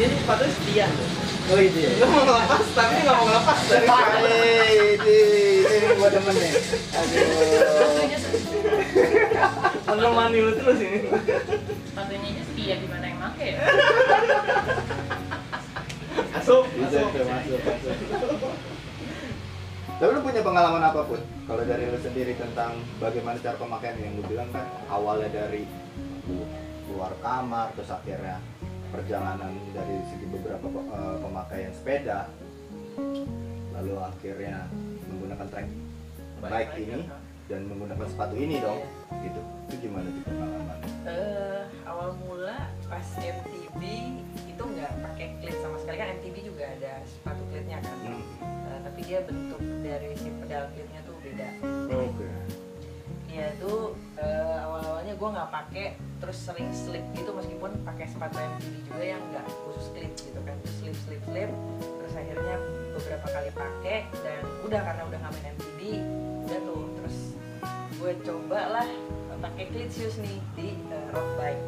dia 0.00 0.04
ini 0.08 0.16
sepatu 0.16 0.44
setia 0.48 0.86
tuh. 0.88 1.08
Oh 1.50 1.58
itu 1.58 1.82
ya. 1.82 1.90
Gue 1.98 2.06
mau 2.08 2.22
ngelepas, 2.24 2.62
tapi 2.72 2.94
nggak 3.04 3.16
mau 3.20 3.26
ngelepas 3.26 3.58
dari 3.68 3.86
Hei, 3.90 4.96
ini 4.96 5.18
ini 5.66 5.86
gua 5.98 6.08
demen 6.08 6.34
nih. 6.40 6.52
Aduh. 6.94 7.20
sepatunya 7.20 8.18
menemani 9.90 10.38
lu 10.40 10.52
terus 10.56 10.78
ini. 10.80 10.98
sepatunya 11.90 12.28
aja 12.32 12.42
setia 12.48 12.74
gimana 12.80 13.04
yang 13.04 13.18
make 13.20 13.44
ya 13.44 13.58
Masuk, 16.32 16.64
masuk, 16.80 17.08
masuk. 17.12 17.60
Tapi 20.00 20.16
lu 20.16 20.24
punya 20.24 20.40
pengalaman 20.40 20.80
apa 20.80 21.04
pun? 21.04 21.20
Kalau 21.44 21.60
dari 21.60 21.84
lu 21.92 22.00
sendiri 22.00 22.32
tentang 22.40 22.72
bagaimana 22.96 23.36
cara 23.36 23.56
pemakaian 23.60 24.00
yang 24.00 24.16
lu 24.16 24.24
bilang 24.24 24.48
kan 24.48 24.64
awalnya 24.88 25.28
dari 25.28 25.68
lu 26.24 26.40
keluar 26.88 27.12
kamar 27.20 27.68
terus 27.76 27.92
akhirnya 27.92 28.40
perjalanan 28.90 29.52
dari 29.76 29.96
segi 30.10 30.26
beberapa 30.26 30.66
eh, 30.66 31.16
pemakaian 31.22 31.72
sepeda 31.76 32.26
lalu 33.76 33.94
akhirnya 34.02 34.66
menggunakan 35.06 35.46
trek 35.52 35.68
bike 36.42 36.74
ini 36.80 36.98
dan 37.50 37.66
menggunakan 37.66 38.06
sepatu 38.06 38.34
ini 38.38 38.62
dong. 38.62 38.80
Gitu. 39.26 39.40
Itu 39.66 39.74
gimana 39.82 40.06
tuh 40.06 40.22
pengalaman 40.22 40.78
Eh, 41.00 41.62
awal 41.82 42.14
mula 42.22 42.70
pas 42.86 43.08
MTB 43.18 43.82
itu 44.46 44.62
nggak 44.62 44.92
pakai 45.02 45.26
klit 45.42 45.58
sama 45.58 45.76
sekali. 45.82 45.96
Kan 45.98 46.08
MTB 46.22 46.36
juga 46.46 46.64
ada 46.70 46.92
sepatu 47.02 47.42
klitnya 47.50 47.82
kan. 47.82 47.96
Hmm. 48.06 48.22
Eh, 48.46 48.78
tapi 48.86 49.00
dia 49.02 49.18
bentuk 49.26 49.60
dari 49.82 50.14
si 50.14 50.30
pedal 50.38 50.70
klitnya 50.70 51.00
tuh 51.02 51.16
beda. 51.18 51.48
oke. 51.90 52.28
Iya 53.30 53.46
tuh 53.62 53.94
eh, 54.18 54.58
awal-awalnya 54.62 55.14
gue 55.14 55.28
nggak 55.34 55.50
pakai 55.50 55.86
terus 56.18 56.38
sering 56.38 56.70
slip 56.74 57.02
gitu 57.14 57.30
meskipun 57.30 57.70
pakai 57.82 58.06
sepatu 58.06 58.38
MTB 58.38 58.74
juga 58.90 59.02
yang 59.02 59.22
nggak 59.34 59.46
khusus 59.66 59.90
klip 59.90 60.12
gitu 60.14 60.40
kan. 60.46 60.54
Terus 60.62 60.74
slip 60.78 60.96
slip 61.06 61.22
slip 61.26 61.50
terus 61.98 62.14
akhirnya 62.14 62.56
beberapa 62.94 63.26
kali 63.30 63.50
pakai 63.54 63.98
dan 64.22 64.42
udah 64.66 64.80
karena 64.82 65.02
udah 65.06 65.18
nggak 65.18 65.32
main 65.34 65.46
MTB 65.56 65.80
udah 66.50 66.58
tuh 66.66 66.89
gue 68.00 68.16
coba 68.24 68.80
lah 68.80 68.88
pakai 69.44 69.68
cleat 69.68 69.92
shoes 69.92 70.16
nih 70.24 70.40
di 70.56 70.68
eh, 70.88 71.06
road 71.12 71.28
bike. 71.36 71.64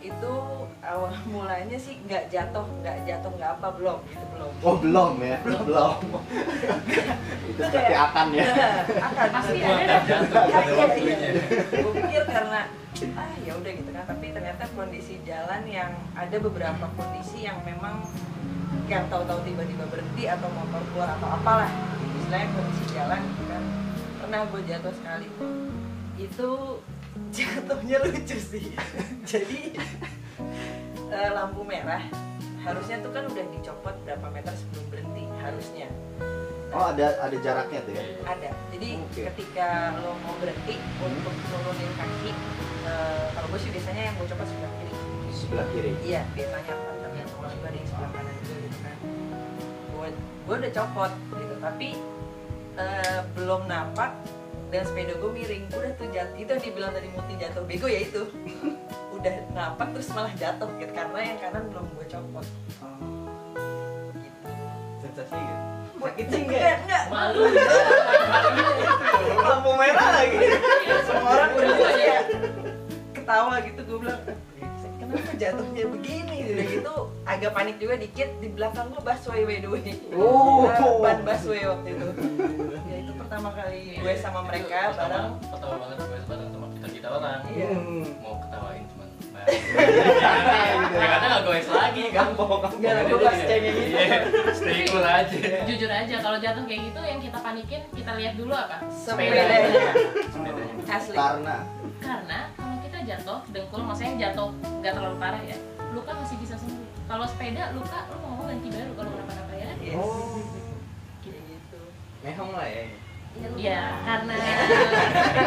Itu 0.00 0.32
awal 0.80 1.12
mulanya 1.32 1.76
sih 1.76 2.00
nggak 2.08 2.32
jatuh 2.32 2.64
nggak 2.80 3.04
jatuh 3.04 3.28
nggak 3.36 3.60
apa 3.60 3.68
belum 3.76 4.00
itu 4.08 4.26
belum. 4.32 4.52
Oh 4.64 4.76
belum 4.80 5.12
ya? 5.20 5.36
Belum. 5.44 5.96
Itu 7.52 7.60
seperti 7.68 7.94
akan 7.96 8.26
ya? 8.32 8.44
Akan 8.96 9.28
Pasti 9.28 9.56
Iya, 9.60 9.68
ada 9.68 9.84
iya, 9.84 9.96
Jatuh, 10.08 10.42
iya, 10.48 11.16
iya. 11.20 11.30
Gue 11.68 11.92
pikir 12.00 12.22
karena 12.24 12.60
ah 13.16 13.32
ya 13.44 13.52
udah 13.56 13.72
gitu 13.76 13.90
kan 13.92 14.04
tapi 14.08 14.26
ternyata 14.32 14.64
kondisi 14.72 15.14
jalan 15.24 15.62
yang 15.68 15.92
ada 16.16 16.36
beberapa 16.40 16.84
kondisi 16.96 17.44
yang 17.44 17.60
memang 17.64 18.04
yang 18.88 19.04
tahu-tahu 19.12 19.40
tiba-tiba 19.44 19.84
berhenti 19.88 20.24
atau 20.32 20.48
motor 20.48 20.80
keluar 20.92 21.12
atau 21.12 21.28
apalah. 21.28 21.68
Istilahnya 22.16 22.48
kondisi 22.56 22.84
jalan 22.96 23.20
gitu 23.20 23.44
kan 23.52 23.62
pernah 24.30 24.46
gue 24.46 24.62
jatuh 24.62 24.94
sekali. 24.94 25.26
Itu 26.14 26.78
jatuhnya 27.34 27.98
lucu 28.06 28.38
sih. 28.38 28.70
Jadi 29.34 29.74
eh, 31.18 31.30
lampu 31.34 31.66
merah 31.66 31.98
harusnya 32.62 33.02
tuh 33.02 33.10
kan 33.10 33.26
udah 33.26 33.44
dicopot 33.50 33.90
berapa 34.06 34.30
meter 34.30 34.54
sebelum 34.54 34.86
berhenti 34.86 35.26
harusnya. 35.42 35.90
Oh 36.70 36.94
ada 36.94 37.18
ada 37.18 37.34
jaraknya 37.42 37.82
tuh 37.82 37.90
ya? 37.98 38.06
Ada. 38.22 38.54
Jadi 38.70 39.02
Oke. 39.02 39.26
ketika 39.34 39.98
lo 39.98 40.14
mau 40.22 40.38
berhenti 40.38 40.78
untuk 41.02 41.34
nurunin 41.50 41.90
kaki 41.98 42.30
eh, 42.86 43.26
kalau 43.34 43.46
gue 43.50 43.58
sih 43.66 43.74
biasanya 43.74 44.14
yang 44.14 44.14
gue 44.14 44.30
coba 44.30 44.46
sebelah 44.46 44.72
kiri. 44.78 44.94
Di 45.26 45.34
sebelah 45.34 45.66
kiri? 45.74 45.90
Iya 46.06 46.22
biasanya 46.38 46.78
yang 47.18 47.30
kalau 47.34 47.50
juga 47.50 47.68
yang 47.74 47.88
sebelah 47.90 48.10
kanan 48.14 48.34
juga 48.46 48.54
gitu 48.62 48.78
kan. 48.78 48.96
Gue 49.90 50.08
gue 50.22 50.54
udah 50.54 50.72
copot 50.78 51.12
gitu. 51.34 51.54
Tapi 51.58 51.88
eh, 52.80 53.20
belum 53.36 53.68
napak 53.68 54.16
dan 54.72 54.82
sepeda 54.88 55.12
gue 55.20 55.30
miring. 55.30 55.64
Udah 55.68 55.92
tuh 56.00 56.08
jatuh 56.08 56.36
itu 56.40 56.50
yang 56.50 56.62
dibilang 56.64 56.92
tadi 56.96 57.08
muti 57.12 57.34
jatuh. 57.36 57.62
Bego 57.68 57.86
ya 57.86 58.00
itu. 58.00 58.22
Udah 59.20 59.34
napak 59.52 59.92
terus 59.92 60.08
malah 60.16 60.32
jatuh 60.40 60.70
gitu 60.80 60.92
karena 60.96 61.18
yang 61.20 61.38
kanan 61.44 61.64
belum 61.68 61.86
gue 62.00 62.06
copot. 62.08 62.46
Gitu. 64.16 64.48
Sensasi 65.04 65.36
gitu? 65.36 65.64
Sakit 66.00 66.26
sih 66.32 66.42
enggak 66.48 66.80
enggak? 66.88 67.04
malu. 67.12 67.44
Lampu 69.36 69.70
merah 69.76 70.08
lagi. 70.16 70.38
Semua 71.04 71.30
orang 71.36 71.50
berdua 71.52 71.90
ya 72.00 72.20
ketawa 73.30 73.62
gitu 73.62 73.80
gue 73.86 73.98
bilang 74.02 74.22
kenapa 75.10 75.32
jatuhnya 75.34 75.84
begini 75.88 76.36
udah 76.46 76.66
gitu 76.68 76.94
agak 77.24 77.50
panik 77.50 77.76
juga 77.76 77.94
dikit 77.96 78.28
di 78.38 78.48
belakang 78.48 78.86
gue 78.88 79.02
busway 79.02 79.42
by 79.42 79.58
the 79.58 79.68
way 79.68 79.90
Oh. 80.10 80.66
Nah, 80.66 80.98
ban 81.00 81.18
busway 81.20 81.62
waktu 81.64 81.88
itu 81.90 82.08
ya 82.84 82.96
itu 82.98 83.12
pertama 83.14 83.48
kali 83.52 83.96
gue 83.96 84.14
sama 84.16 84.40
mereka 84.42 84.80
Pertama- 84.88 84.96
bareng 84.96 85.28
pertama 85.44 85.74
banget 85.76 85.96
gue 85.98 86.20
bareng 86.24 86.48
sama 86.48 86.66
kita 86.72 86.86
kita 86.90 87.08
orang 87.10 87.40
Iya. 87.48 87.68
Hmm. 87.68 88.04
mau 88.20 88.34
ketawain 88.40 88.84
cuman 88.86 89.08
gitu. 89.40 89.40
ternyata 90.90 91.24
nggak 91.26 91.42
goes 91.42 91.68
lagi 91.70 92.04
kan 92.10 92.28
Enggak 92.70 92.92
lah, 92.92 93.02
gue 93.04 93.18
pas 93.20 93.38
cengeng 93.38 93.62
gitu. 93.72 93.96
Iya, 93.96 94.18
stay 94.52 94.80
cool 94.86 95.00
aja 95.02 95.38
jujur 95.64 95.90
aja 95.90 96.14
kalau 96.18 96.38
jatuh 96.38 96.64
kayak 96.64 96.82
gitu 96.86 97.00
yang 97.00 97.20
kita 97.20 97.38
panikin 97.38 97.80
kita 97.90 98.12
lihat 98.14 98.34
dulu 98.34 98.52
apa 98.52 98.76
sepedanya 98.90 99.58
Sepedanya. 100.28 100.74
asli 100.88 101.14
karena 101.14 101.56
karena 102.00 102.38
jatuh 103.10 103.40
dengkul 103.50 103.82
maksudnya 103.82 104.14
jatuh 104.30 104.54
nggak 104.78 104.92
terlalu 104.94 105.16
parah 105.18 105.42
ya. 105.42 105.58
Luka 105.90 106.12
masih 106.14 106.36
bisa 106.38 106.54
sembuh. 106.54 106.86
Kalau 107.10 107.26
sepeda 107.26 107.74
luka 107.74 108.06
lo 108.06 108.16
mau 108.22 108.46
ganti 108.46 108.68
baru 108.70 108.92
kalau 108.94 109.10
kenapa-napa 109.10 109.54
ya? 109.58 109.70
Yes. 109.82 109.98
Oh. 109.98 110.38
kayak 111.22 111.42
gitu. 111.50 111.80
Mehong 112.22 112.52
lah 112.54 112.68
ya. 112.70 112.84
Ya 113.54 113.82
karena 114.02 114.34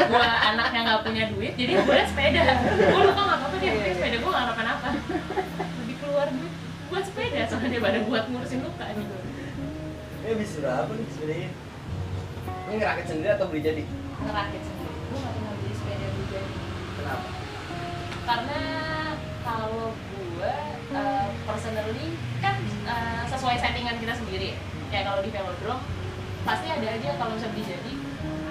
gua 0.07 0.27
anaknya 0.51 0.79
nggak 0.87 1.01
punya 1.03 1.23
duit 1.35 1.53
jadi 1.55 1.79
gue 1.83 1.99
sepeda. 2.07 2.43
Gue 2.63 3.01
luka 3.07 3.21
nggak 3.23 3.39
apa-apa 3.39 3.55
deh 3.59 3.69
penting 3.71 3.95
sepeda 3.95 4.17
gue 4.19 4.31
nggak 4.31 4.45
kenapa-napa 4.47 4.87
lebih 5.83 5.95
keluar 5.99 6.27
duit 6.31 6.53
buat 6.91 7.03
sepeda 7.09 7.41
soalnya 7.49 7.69
daripada 7.73 7.99
buat 8.05 8.23
ngurusin 8.29 8.61
luka 8.61 8.85
gitu 8.93 9.15
ini 10.23 10.29
habis 10.29 10.51
berapa 10.61 10.91
nih 10.93 11.07
sepedanya 11.09 11.49
ini 12.63 12.73
ngerakit 12.79 13.05
sendiri 13.11 13.29
atau 13.35 13.45
beli 13.51 13.61
jadi? 13.65 13.83
Ngerakit 14.23 14.61
sendiri 14.63 14.72
karena 18.23 18.61
kalau 19.43 19.91
gue 19.95 20.55
uh, 20.95 21.27
personally 21.43 22.07
kan 22.39 22.55
uh, 22.87 23.23
sesuai 23.27 23.59
settingan 23.59 23.99
kita 23.99 24.13
sendiri. 24.15 24.55
Kayak 24.87 25.11
kalau 25.11 25.19
di 25.25 25.29
velodrome 25.33 25.83
pasti 26.43 26.67
ada 26.67 26.87
aja 26.87 27.09
kalau 27.15 27.33
bisa 27.39 27.47
beli 27.55 27.63
jadi 27.63 27.93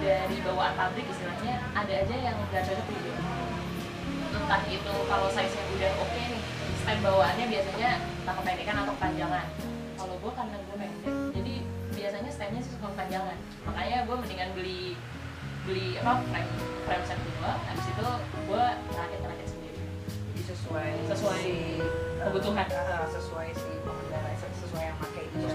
dari 0.01 0.37
bawaan 0.41 0.73
pabrik 0.73 1.05
istilahnya 1.07 1.61
ada 1.71 1.93
aja 1.93 2.15
yang 2.17 2.35
nggak 2.51 2.65
cocok 2.65 2.87
di 2.89 2.97
gue 2.99 3.17
entah 4.33 4.61
itu 4.65 4.93
kalau 5.05 5.29
size 5.29 5.53
nya 5.53 5.63
udah 5.77 5.91
oke 6.01 6.17
nih 6.17 6.41
step 6.81 6.97
bawaannya 7.05 7.45
biasanya 7.53 7.89
entah 8.01 8.33
kependekan 8.41 8.75
atau 8.81 8.93
kepanjangan. 8.97 9.45
Kalau 9.93 10.15
gue 10.19 10.31
karena 10.33 10.57
gue 10.57 10.75
pendek 10.75 11.15
jadi 11.37 11.53
biasanya 11.93 12.31
standnya 12.33 12.61
sih 12.65 12.73
suka 12.75 12.91
kepanjangan. 12.91 13.37
Makanya 13.69 13.97
gue 14.09 14.15
mendingan 14.19 14.49
beli 14.57 14.97
beli 15.63 15.95
apa 16.01 16.19
frame 16.27 16.51
frame 16.83 17.05
set 17.07 17.19
dua 17.23 17.55
habis 17.71 17.87
itu 17.87 18.07
gue 18.51 18.63
rakit 18.99 19.19
sesuai 20.63 20.89
Sesuai 21.11 21.39
si 21.43 21.55
kebutuhan. 22.23 22.67
Ah, 22.71 23.03
sesuai 23.05 23.47
si 23.51 23.71
pengendara 23.83 24.31
sesuai 24.31 24.83
yang 24.85 24.97
pakai 24.97 25.23
itu 25.27 25.35
ya. 25.43 25.51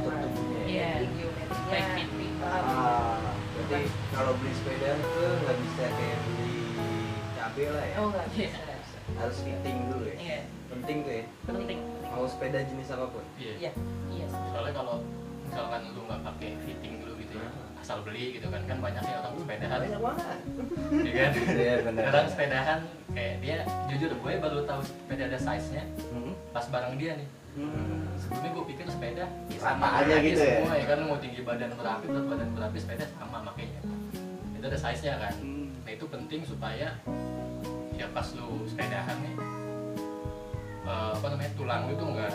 Iya. 0.68 0.90
tinggi 1.00 1.16
geometrinya. 1.16 1.70
baik 1.72 1.86
fitting 1.96 2.32
Ah, 2.38 2.60
Ah, 2.60 3.32
Jadi 3.58 3.80
kalau 4.12 4.32
beli 4.36 4.52
sepeda 4.52 4.90
tuh 4.94 5.32
nggak 5.38 5.56
bisa 5.58 5.84
kayak 5.90 6.18
beli 6.22 6.52
cabai 7.34 7.66
lah 7.66 7.84
ya. 7.84 7.94
oh 7.96 8.06
enggak 8.06 8.26
Iya. 8.28 8.46
bisa 8.46 8.58
nggak 8.60 8.78
bisa. 8.78 8.98
Harus 9.16 9.38
fitting 9.40 9.76
dulu 9.88 10.04
ya. 10.04 10.16
iya 10.18 10.38
Penting 10.68 10.96
tuh 11.00 11.12
ya. 11.14 11.24
penting 11.48 11.78
Mau 12.08 12.26
sepeda 12.26 12.58
jenis 12.60 12.88
apa 12.90 13.06
pun. 13.08 13.24
Iya. 13.36 13.52
Iya. 13.58 13.72
iya 14.10 14.24
sih. 14.28 14.40
Soalnya 14.52 14.72
kalau 14.74 14.96
misalkan 15.42 15.80
lu 15.88 16.00
nggak 16.04 16.20
pakai 16.22 16.50
fitting 16.60 16.94
dulu 17.00 17.12
gitu 17.16 17.32
ya, 17.32 17.48
asal 17.78 18.02
beli 18.02 18.34
gitu 18.34 18.46
kan, 18.46 18.60
kan 18.62 18.78
banyak 18.78 19.00
ya 19.00 19.16
orang 19.18 19.34
sepedahan, 19.36 19.78
Banyak 19.80 20.00
banget. 20.00 20.38
ya 20.98 21.12
kan? 21.14 21.30
Iya 21.48 21.74
benar. 21.82 22.02
Kadang 22.04 22.26
sepedahan 22.28 22.80
kayak 23.10 23.34
dia 23.38 23.56
jujur 23.86 24.10
gue 24.12 24.32
baru 24.36 24.58
tahu 24.62 24.80
sepeda 24.82 25.24
ada 25.26 25.38
size-nya 25.38 25.84
Hmm. 26.08 26.32
pas 26.50 26.64
bareng 26.64 26.94
dia 26.94 27.12
nih. 27.14 27.28
Hmm. 27.54 28.06
Sebelumnya 28.14 28.50
gue 28.52 28.64
pikir 28.68 28.86
sepeda 28.86 29.24
ya 29.24 29.58
Sama 29.58 29.86
aja 29.96 30.06
aja 30.06 30.16
gitu 30.20 30.38
ya? 30.38 30.56
semua 30.58 30.74
ya 30.74 30.84
kan 30.84 30.96
lu 30.96 31.06
mau 31.06 31.18
tinggi 31.18 31.40
badan 31.40 31.70
berapa 31.72 32.02
berat 32.02 32.24
badan 32.28 32.48
berapa 32.52 32.74
sepeda 32.76 33.04
sama 33.10 33.38
makanya 33.42 33.80
itu 34.52 34.64
ada 34.64 34.78
size 34.78 35.02
nya 35.02 35.14
kan 35.18 35.34
Hmm. 35.34 35.66
nah 35.80 35.90
itu 35.90 36.04
penting 36.04 36.40
supaya 36.42 36.88
ya 37.92 38.06
pas 38.08 38.26
lu 38.32 38.62
sepedahan 38.64 39.16
nih 39.18 39.34
eh, 40.84 41.10
apa 41.12 41.26
namanya 41.26 41.52
tulang 41.52 41.82
lu 41.86 41.94
tuh 41.94 42.08
nggak 42.10 42.34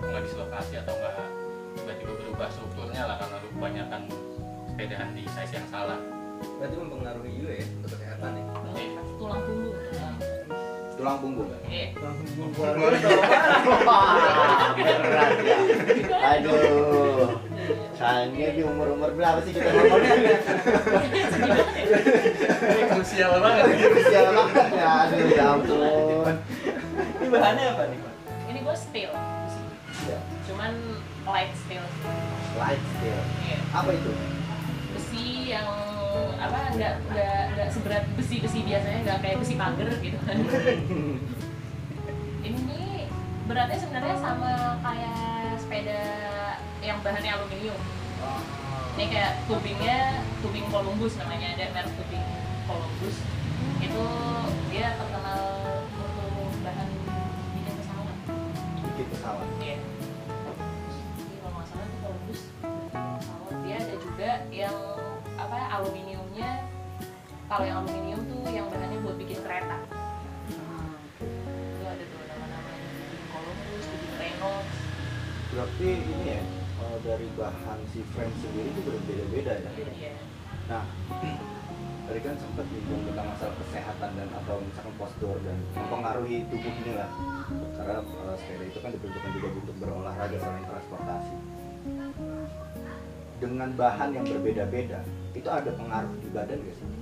nggak 0.00 0.22
dislokasi 0.22 0.74
atau 0.78 0.94
nggak 0.94 1.16
tiba-tiba 1.74 2.12
berubah 2.14 2.48
strukturnya 2.48 3.02
lah 3.04 3.16
karena 3.18 3.36
lu 3.38 3.48
kebanyakan 3.50 4.02
sepedahan 4.72 5.12
di 5.12 5.22
size 5.28 5.52
yang 5.52 5.68
salah 5.68 6.00
Berarti 6.58 6.74
mempengaruhi 6.74 7.30
juga 7.36 7.52
ya 7.54 7.64
untuk 7.70 7.90
kesehatan 7.92 8.30
ya. 8.32 8.44
Banget. 8.50 8.88
tulang 9.14 9.40
punggung 9.44 9.76
Tulang 10.96 11.16
punggung. 11.20 11.48
iya 11.68 11.86
Wah, 13.82 14.74
berat 14.74 15.32
ya. 15.38 15.56
Aduh. 16.32 17.26
Sayangnya 17.92 18.48
di 18.54 18.62
umur-umur 18.64 19.10
berapa 19.12 19.38
sih 19.42 19.52
kita 19.52 19.70
ngomongnya? 19.70 20.14
ini 22.64 22.82
krusial 22.88 23.32
banget 23.38 23.64
Usia 23.92 24.20
banget 24.24 24.66
ya. 24.72 24.88
Aduh, 25.06 25.26
ya 25.28 25.44
ampun. 25.52 26.34
Ini 27.20 27.28
bahannya 27.28 27.64
apa 27.68 27.82
nih, 27.86 27.98
Pak? 27.98 28.12
ini 28.48 28.58
gue 28.60 28.76
steel 28.76 29.12
besi. 29.14 29.62
Ya, 30.06 30.18
cuman 30.44 30.72
light 31.24 31.52
steel 31.56 31.84
Light 32.52 32.82
steel. 32.98 33.18
iya 33.42 33.58
Apa 33.70 33.90
itu? 33.90 34.10
Apa 36.42 36.74
nggak 36.74 36.94
nggak 37.06 37.40
nggak 37.54 37.68
seberat 37.70 38.04
besi 38.18 38.42
besi 38.42 38.66
biasanya 38.66 38.98
nggak 39.06 39.18
kayak 39.22 39.38
besi 39.38 39.54
pagar 39.54 39.88
gitu 40.02 40.18
kan. 40.26 40.36
Ini 42.42 43.06
beratnya 43.46 43.78
sebenarnya 43.78 44.16
sama 44.18 44.82
kayak 44.82 45.54
sepeda 45.62 46.02
yang 46.82 46.98
bahannya 47.06 47.30
aluminium. 47.30 47.78
Ini 48.98 49.04
kayak 49.08 49.32
tubingnya 49.46 50.26
tubing 50.42 50.66
Columbus 50.68 51.14
namanya 51.22 51.54
ada 51.54 51.70
merek 51.70 51.94
tubing 51.94 52.26
Columbus. 52.66 53.16
Itu 53.78 54.04
dia 54.74 54.98
terkenal 54.98 55.21
Kalau 67.52 67.68
yang 67.68 67.84
aluminium 67.84 68.20
tuh 68.32 68.48
yang 68.48 68.64
bahannya 68.72 68.96
buat 69.04 69.16
bikin 69.20 69.44
kereta. 69.44 69.76
Itu 71.20 71.84
ada 71.84 72.00
tuh 72.00 72.20
nama-namanya 72.24 72.80
bikin 72.96 73.22
Columbus, 73.28 73.84
bikin 73.92 74.12
Renault. 74.16 74.64
Berarti 75.52 75.88
ini 76.00 76.32
ya, 76.32 76.40
kalau 76.80 76.98
dari 77.04 77.28
bahan 77.36 77.78
si 77.92 78.00
frame 78.16 78.32
sendiri 78.40 78.72
itu 78.72 78.80
berbeda-beda 78.88 79.52
ya. 79.60 79.70
Iya. 79.84 80.12
Nah, 80.72 80.84
tadi 82.08 82.20
kan 82.24 82.34
sempat 82.40 82.64
nyinggung 82.72 83.02
tentang 83.12 83.26
masalah 83.36 83.54
kesehatan 83.60 84.10
dan 84.16 84.28
atau 84.32 84.56
misalkan 84.64 84.94
postur 84.96 85.36
dan 85.44 85.56
mempengaruhi 85.76 86.48
tubuh 86.48 86.72
ini 86.72 86.92
lah. 86.96 87.10
Karena 87.76 88.00
eh, 88.00 88.34
sepeda 88.40 88.64
itu 88.64 88.78
kan 88.80 88.90
diperuntukkan 88.96 89.30
juga 89.36 89.48
untuk 89.60 89.76
berolahraga 89.76 90.36
selain 90.40 90.64
transportasi. 90.64 91.36
Dengan 93.44 93.68
bahan 93.76 94.08
yang 94.16 94.24
berbeda-beda, 94.24 95.04
itu 95.36 95.48
ada 95.52 95.68
pengaruh 95.76 96.16
di 96.16 96.32
badan 96.32 96.56
gak 96.56 96.76
sih? 96.80 97.01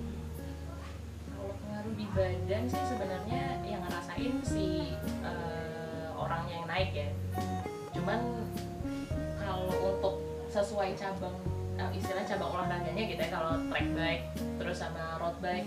Pengaruh 1.81 1.97
di 1.97 2.09
badan 2.13 2.69
sih 2.69 2.85
sebenarnya 2.93 3.57
yang 3.65 3.81
ngerasain 3.89 4.37
si 4.45 4.93
eh, 5.25 6.09
orangnya 6.13 6.61
yang 6.61 6.69
naik 6.69 6.93
ya. 6.93 7.09
Cuman 7.97 8.21
kalau 9.41 9.73
untuk 9.89 10.21
sesuai 10.53 10.93
cabang 10.93 11.33
eh, 11.81 11.89
istilah 11.97 12.21
cabang 12.29 12.53
olahraganya 12.53 13.01
gitu 13.01 13.17
ya 13.17 13.33
kalau 13.33 13.57
track 13.73 13.89
bike 13.97 14.25
terus 14.61 14.77
sama 14.77 15.17
road 15.25 15.33
bike 15.41 15.65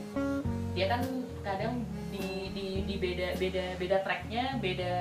dia 0.78 0.86
kan 0.86 1.02
kadang 1.42 1.82
di 2.14 2.54
di 2.54 2.86
di 2.86 2.96
beda 3.02 3.34
beda 3.42 3.66
beda 3.82 3.98
tracknya 4.06 4.62
beda 4.62 4.94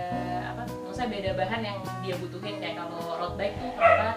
apa 0.48 0.64
maksudnya 0.64 1.12
beda 1.12 1.31
bahan 1.37 1.61
yang 1.61 1.79
dia 2.01 2.16
butuhin. 2.25 2.57
Kayak 2.57 2.88
kalau 2.88 3.20
road 3.20 3.35
bike 3.37 3.61
tuh 3.61 3.72
kenapa 3.77 4.16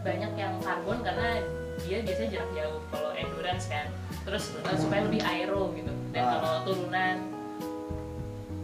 banyak 0.00 0.32
yang 0.40 0.56
karbon 0.64 1.04
karena 1.04 1.44
dia 1.84 2.00
biasanya 2.00 2.28
jarak 2.32 2.50
jauh. 2.56 2.80
Kalau 2.88 3.12
endurance 3.12 3.68
kan 3.68 3.92
terus 4.22 4.44
eh, 4.56 4.76
supaya 4.76 5.00
lebih 5.04 5.20
aero 5.22 5.72
gitu. 5.72 5.92
Dan 6.10 6.22
Ah. 6.22 6.30
kalau 6.36 6.52
turunan 6.66 7.16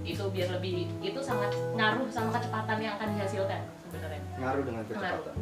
itu 0.06 0.22
biar 0.30 0.48
lebih 0.54 0.86
itu 1.00 1.18
sangat 1.18 1.50
ngaruh 1.74 2.06
sama 2.08 2.30
kecepatan 2.32 2.78
yang 2.78 2.94
akan 2.94 3.08
dihasilkan 3.18 3.60
sebenarnya. 3.82 4.22
Ngaruh 4.38 4.62
dengan 4.62 4.82
kecepatan. 4.84 5.34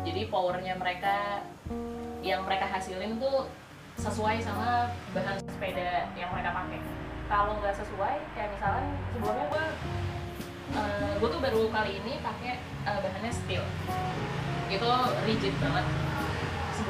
jadi 0.00 0.32
powernya 0.32 0.74
mereka 0.80 1.44
yang 2.24 2.40
mereka 2.48 2.64
hasilin 2.64 3.20
tuh 3.20 3.44
sesuai 4.00 4.40
sama 4.40 4.88
bahan 5.12 5.36
sepeda 5.44 6.08
yang 6.16 6.32
mereka 6.32 6.56
pakai. 6.56 6.80
Kalau 7.28 7.60
nggak 7.60 7.76
sesuai 7.76 8.16
kayak 8.32 8.48
misalnya 8.56 8.84
sebelumnya 9.12 9.46
gue 9.46 9.64
gue 11.20 11.28
tuh 11.28 11.40
baru 11.42 11.62
kali 11.68 12.00
ini 12.00 12.12
pakai 12.24 12.56
eh, 12.88 12.98
bahannya 12.98 13.28
steel. 13.30 13.64
Itu 14.72 14.88
rigid 15.26 15.52
banget 15.60 15.84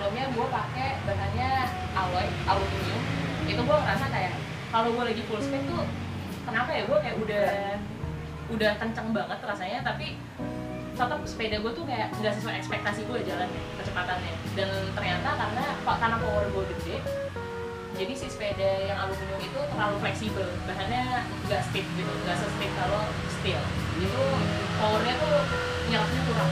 sebelumnya 0.00 0.32
gue 0.32 0.46
pakai 0.48 0.88
bahannya 1.04 1.50
alloy 1.92 2.26
aluminium. 2.48 3.02
Itu 3.44 3.60
gue 3.60 3.76
ngerasa 3.84 4.06
kayak 4.08 4.32
kalau 4.72 4.88
gue 4.96 5.04
lagi 5.12 5.22
full 5.28 5.44
speed 5.44 5.60
tuh 5.68 5.84
kenapa 6.48 6.72
ya 6.72 6.88
gue 6.88 6.98
kayak 7.04 7.16
udah 7.20 7.48
udah 8.48 8.72
kenceng 8.80 9.12
banget 9.12 9.38
rasanya 9.44 9.84
tapi 9.84 10.16
tetap 10.96 11.20
sepeda 11.28 11.60
gue 11.60 11.72
tuh 11.76 11.84
kayak 11.84 12.16
nggak 12.16 12.32
sesuai 12.32 12.64
ekspektasi 12.64 13.04
gue 13.12 13.18
jalannya 13.28 13.60
kecepatannya. 13.76 14.32
Dan 14.56 14.72
ternyata 14.96 15.28
karena 15.36 15.64
karena 15.84 16.16
power 16.16 16.48
gue 16.48 16.64
gede 16.72 16.96
jadi 18.00 18.12
si 18.16 18.32
sepeda 18.32 18.88
yang 18.88 19.04
aluminium 19.04 19.40
itu 19.44 19.60
terlalu 19.68 19.96
fleksibel. 20.00 20.48
Bahannya 20.64 21.28
nggak 21.44 21.60
stiff 21.68 21.84
gitu 21.84 22.12
nggak 22.24 22.40
se-stiff 22.40 22.72
kalau 22.72 23.04
steel. 23.36 23.60
Itu 24.00 24.22
powernya 24.80 25.12
tuh 25.20 25.36
nyerapnya 25.92 26.20
kurang 26.24 26.50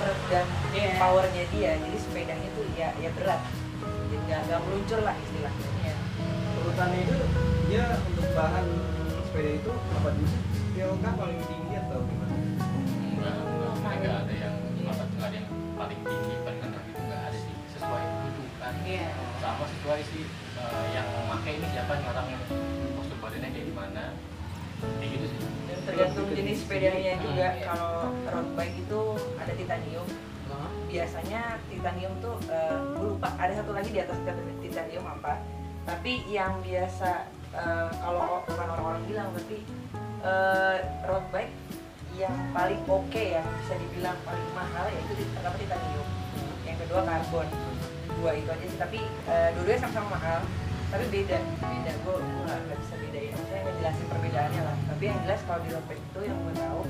Jadi 0.00 0.08
meredam 0.16 0.46
Iya. 0.72 0.90
powernya 0.96 1.44
dia, 1.52 1.70
jadi 1.76 1.98
sepedanya 2.00 2.48
tuh 2.56 2.64
ya 2.72 2.88
ya 2.96 3.10
berat. 3.12 3.40
Jadi 3.84 4.16
nggak 4.24 4.40
nggak 4.48 4.60
meluncur 4.64 5.00
lah 5.04 5.12
istilahnya. 5.12 5.68
Iya. 5.84 5.94
Urutannya 6.56 7.00
itu 7.04 7.16
dia 7.68 7.84
untuk 8.00 8.26
bahan 8.32 8.64
sepeda 9.28 9.50
itu 9.60 9.70
apa 9.70 10.08
dulu? 10.16 10.36
Kah 11.04 11.12
paling 11.12 11.40
tinggi 11.44 11.74
atau 11.76 12.00
gimana? 12.00 12.32
Enggak, 12.32 13.36
enggak, 13.76 14.16
ada 14.24 14.32
yang 14.32 14.54
apa 14.88 15.02
enggak 15.04 15.28
ada 15.28 15.36
yang 15.36 15.48
paling 15.76 16.00
tinggi 16.00 16.34
paling 16.40 16.60
rendah 16.64 16.82
gitu 16.88 17.00
enggak 17.04 17.20
ada 17.20 17.36
sih 17.36 17.54
sesuai 17.68 18.04
kebutuhan 18.08 18.74
Iya. 18.88 19.06
sama 19.36 19.64
sesuai 19.68 20.00
sih 20.08 20.24
eh, 20.56 20.86
yang 20.96 21.08
pakai 21.28 21.52
ini 21.60 21.66
siapa 21.68 21.92
yang 21.92 22.06
orang 22.08 22.26
yang 22.32 22.42
postur 22.96 23.18
badannya 23.20 23.48
kayak 23.52 23.66
gimana 23.68 24.02
tergantung 25.86 26.28
jenis 26.32 26.56
sepedanya 26.62 27.14
juga. 27.18 27.48
Kalau 27.66 27.94
road 28.30 28.48
bike 28.54 28.76
itu 28.78 29.00
ada 29.40 29.52
titanium. 29.54 30.06
Biasanya 30.90 31.42
titanium 31.70 32.12
tuh 32.18 32.36
gue 32.98 33.06
lupa 33.14 33.30
ada 33.38 33.52
satu 33.54 33.70
lagi 33.72 33.90
di 33.94 34.00
atas 34.02 34.18
titanium 34.62 35.06
apa. 35.06 35.38
Tapi 35.86 36.22
yang 36.28 36.60
biasa 36.62 37.26
eh, 37.54 37.90
kalau 37.98 38.42
bukan 38.46 38.66
orang-orang 38.78 39.02
bilang 39.10 39.28
tapi 39.34 39.58
eh, 40.22 40.76
road 41.06 41.26
bike 41.34 41.54
yang 42.18 42.34
paling 42.52 42.80
oke 42.90 43.22
ya 43.22 43.40
bisa 43.62 43.74
dibilang 43.78 44.18
paling 44.26 44.48
mahal 44.52 44.86
yaitu 44.92 45.24
pertama 45.32 45.56
titanium 45.56 46.08
yang 46.66 46.76
kedua 46.76 47.00
karbon 47.06 47.48
dua 48.20 48.30
itu 48.36 48.48
aja 48.50 48.66
sih 48.66 48.78
tapi 48.78 48.98
eh, 49.30 49.48
dua-duanya 49.56 49.80
sama-sama 49.88 50.08
mahal 50.20 50.40
tapi 50.90 51.04
beda 51.08 51.38
beda 51.56 51.92
gue 51.96 52.14
gue 52.16 52.40
nggak 52.40 52.58
nggak 52.60 52.78
bisa 52.80 52.94
bedain 52.98 53.30
maksudnya 53.30 53.60
ngejelasin 53.62 54.06
perbedaannya 54.06 54.62
lah 54.62 54.76
tapi 54.84 55.02
yang 55.04 55.18
jelas 55.22 55.40
kalau 55.44 55.60
di 55.60 55.70
bike 55.80 56.02
itu 56.04 56.20
yang 56.20 56.38
gue 56.40 56.54
tahu 56.56 56.80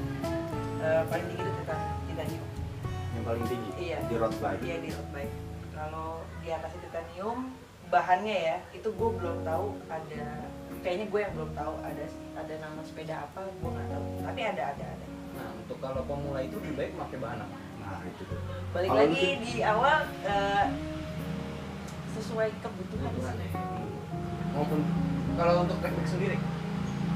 eh, 0.81 1.03
paling 1.07 1.27
tinggi 1.27 1.43
itu 1.43 1.53
titan- 1.59 1.89
titanium 2.07 2.47
Yang 3.11 3.25
paling 3.27 3.45
tinggi 3.47 3.71
Iya. 3.77 3.99
di 4.03 4.15
road 4.15 4.35
bike. 4.35 4.63
Iya 4.63 4.77
di 4.79 4.89
road 4.89 5.09
bike. 5.11 5.35
Kalau 5.71 6.09
di 6.39 6.49
atas 6.49 6.73
titanium 6.75 7.39
bahannya 7.87 8.37
ya 8.41 8.57
itu 8.71 8.89
gue 8.89 9.11
belum 9.13 9.37
tahu 9.43 9.67
ada 9.87 10.23
kayaknya 10.81 11.07
gue 11.07 11.21
yang 11.21 11.33
belum 11.35 11.51
tahu 11.53 11.73
ada 11.83 12.05
ada 12.35 12.55
nama 12.57 12.81
sepeda 12.81 13.15
apa 13.21 13.41
gue 13.45 13.67
nggak 13.69 13.89
tahu 13.89 14.05
tapi 14.23 14.41
ada 14.43 14.63
ada 14.71 14.85
ada 14.89 15.07
Nah, 15.31 15.51
untuk 15.55 15.79
kalau 15.79 16.03
pemula 16.05 16.39
itu 16.39 16.57
lebih 16.57 16.75
baik 16.77 16.93
pakai 16.97 17.19
bahan 17.19 17.39
apa? 17.41 17.57
Nah 17.81 18.01
itu 18.05 18.23
balik 18.71 18.89
Kalau 18.89 19.01
lagi 19.01 19.25
untuk- 19.27 19.43
di 19.45 19.59
awal 19.63 19.97
eh, 20.23 20.67
sesuai 22.11 22.49
kebutuhan 22.57 23.11
Kebutuhan 23.11 23.37
sih. 23.37 23.49
ya. 23.49 23.61
Maupun 24.51 24.81
kalau 25.39 25.65
untuk 25.65 25.77
track 25.81 25.95
bike 25.95 26.11
sendiri, 26.11 26.37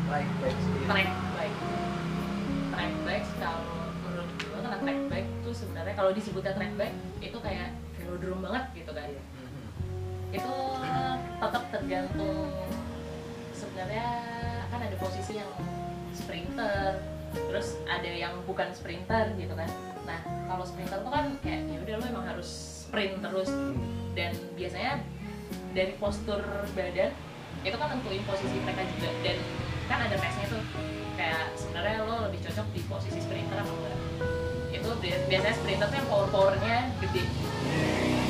track 0.08 0.28
bike 0.40 0.60
sendiri. 0.62 0.84
track 0.86 1.10
bike. 1.34 1.58
Track 2.70 2.92
bike 3.04 3.28
kalau 3.42 3.64
menurut 4.06 4.28
gue 4.38 4.58
karena 4.62 4.78
track 4.80 5.00
bike 5.10 5.30
itu 5.42 5.50
sebenarnya 5.52 5.94
kalau 5.98 6.10
disebutnya 6.14 6.52
track 6.54 6.72
bike 6.78 6.96
itu 7.20 7.38
kayak 7.42 7.68
velodrome 7.98 8.42
banget 8.44 8.64
gitu 8.78 8.92
kan. 8.94 9.08
Mhm. 9.10 9.62
itu 10.34 10.54
tetap 11.38 11.62
tergantung 11.70 12.50
sebenarnya 13.54 14.06
kan 14.66 14.80
ada 14.82 14.96
posisi 14.98 15.38
yang 15.38 15.46
sprinter 16.10 16.98
terus 17.34 17.78
ada 17.86 18.10
yang 18.10 18.34
bukan 18.42 18.70
sprinter 18.74 19.30
gitu 19.38 19.54
kan. 19.54 19.70
Nah 20.06 20.18
kalau 20.50 20.66
sprinter 20.66 20.98
tuh 21.02 21.10
kan 21.10 21.34
kayak 21.42 21.70
ya 21.70 21.78
udah 21.82 21.94
lo 21.98 22.04
emang 22.06 22.26
harus 22.26 22.48
sprint 22.86 23.22
terus. 23.22 23.50
Dan 24.14 24.34
biasanya 24.54 25.02
dari 25.74 25.94
postur 25.98 26.38
badan 26.74 27.10
itu 27.64 27.76
kan 27.76 27.88
nentuin 27.90 28.22
posisi 28.28 28.56
mereka 28.60 28.84
juga 28.94 29.08
dan 29.24 29.38
kan 29.84 29.98
ada 30.04 30.16
tesnya 30.16 30.46
tuh 30.48 30.62
kayak 31.16 31.44
sebenarnya 31.56 31.96
lo 32.04 32.16
lebih 32.28 32.40
cocok 32.44 32.66
di 32.76 32.80
posisi 32.84 33.18
sprinter 33.18 33.56
apa 33.56 33.72
enggak 33.72 33.96
itu 34.70 34.88
bi- 35.00 35.24
biasanya 35.28 35.54
sprinter 35.56 35.86
tuh 35.88 35.96
yang 35.96 36.08
power 36.08 36.28
powernya 36.28 36.76
gede 37.00 37.22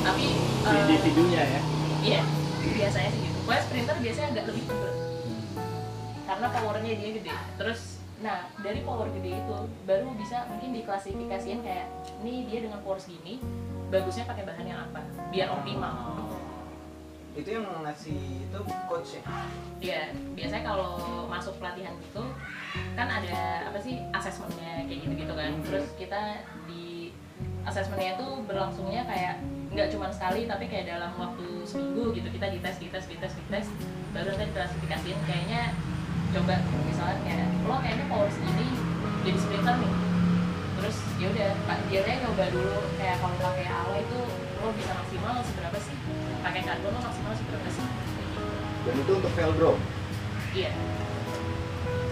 tapi 0.05 0.25
Di 0.37 0.69
eh, 0.69 0.81
individunya 0.85 1.43
ya. 1.43 1.61
Iya, 2.05 2.21
biasanya 2.61 3.09
sih 3.09 3.21
gitu. 3.25 3.39
Pokoknya 3.49 3.63
sprinter 3.65 3.97
biasanya 4.05 4.29
agak 4.37 4.45
lebih 4.53 4.63
tebel 4.69 4.93
karena 6.25 6.47
powernya 6.49 6.93
dia 6.97 7.11
gede. 7.17 7.33
Terus, 7.57 7.81
nah 8.21 8.39
dari 8.61 8.81
power 8.85 9.09
gede 9.13 9.41
itu 9.41 9.57
baru 9.85 10.09
bisa 10.17 10.45
mungkin 10.49 10.77
diklasifikasiin 10.77 11.61
kayak 11.65 11.89
ini 12.21 12.45
dia 12.49 12.65
dengan 12.65 12.81
power 12.85 13.01
segini 13.01 13.41
bagusnya 13.89 14.25
pakai 14.25 14.45
bahan 14.45 14.67
yang 14.69 14.81
apa 14.85 15.01
biar 15.33 15.49
optimal. 15.53 16.14
Itu 17.35 17.49
yang 17.51 17.67
ngasih 17.83 18.19
itu 18.47 18.59
coach 18.87 19.19
ya. 19.19 19.23
Iya, 19.83 20.03
biasanya 20.39 20.65
kalau 20.65 21.27
masuk 21.27 21.59
pelatihan 21.59 21.95
gitu 21.99 22.25
kan 22.99 23.07
ada 23.07 23.71
apa 23.71 23.79
sih 23.79 24.03
asesmennya 24.15 24.87
kayak 24.87 25.01
gitu 25.03 25.15
gitu 25.27 25.35
kan. 25.35 25.53
Terus 25.67 25.87
kita 25.99 26.41
di 26.71 27.11
asesmennya 27.67 28.17
itu 28.17 28.29
berlangsungnya 28.47 29.03
kayak 29.05 29.43
nggak 29.75 29.91
cuma 29.91 30.07
sekali 30.15 30.47
tapi 30.47 30.71
kayak 30.71 30.95
dalam 30.95 31.11
waktu 31.19 31.67
seminggu 31.67 32.15
gitu 32.15 32.31
kita 32.31 32.47
dites 32.55 32.79
dites 32.79 33.05
dites 33.11 33.35
dites 33.35 33.67
baru 34.15 34.31
nanti 34.31 34.47
diklasifikasiin 34.55 35.19
kayaknya 35.27 35.75
coba 36.31 36.63
misalnya 36.87 37.19
kayak 37.27 37.47
lo 37.67 37.77
kayaknya 37.83 38.07
power 38.07 38.31
segini 38.31 38.71
jadi 39.27 39.39
sprinter 39.39 39.75
nih 39.83 39.93
terus 40.79 40.97
ya 41.19 41.27
udah 41.27 41.51
pak 41.67 41.79
dia 41.91 42.01
coba 42.23 42.45
dulu 42.55 42.79
kayak 43.03 43.17
kalau 43.19 43.37
pakai 43.43 43.67
ala 43.67 43.97
itu 43.99 44.21
lo 44.65 44.73
bisa 44.73 44.97
maksimal 44.97 45.37
seberapa 45.45 45.77
sih 45.77 45.97
pakai 46.41 46.63
karbon 46.65 46.97
lo 46.97 47.01
maksimal 47.05 47.33
seberapa 47.37 47.69
sih 47.69 47.85
Dan 48.85 48.95
itu 49.01 49.13
untuk 49.17 49.33
velodrome. 49.37 49.81
iya 50.57 50.73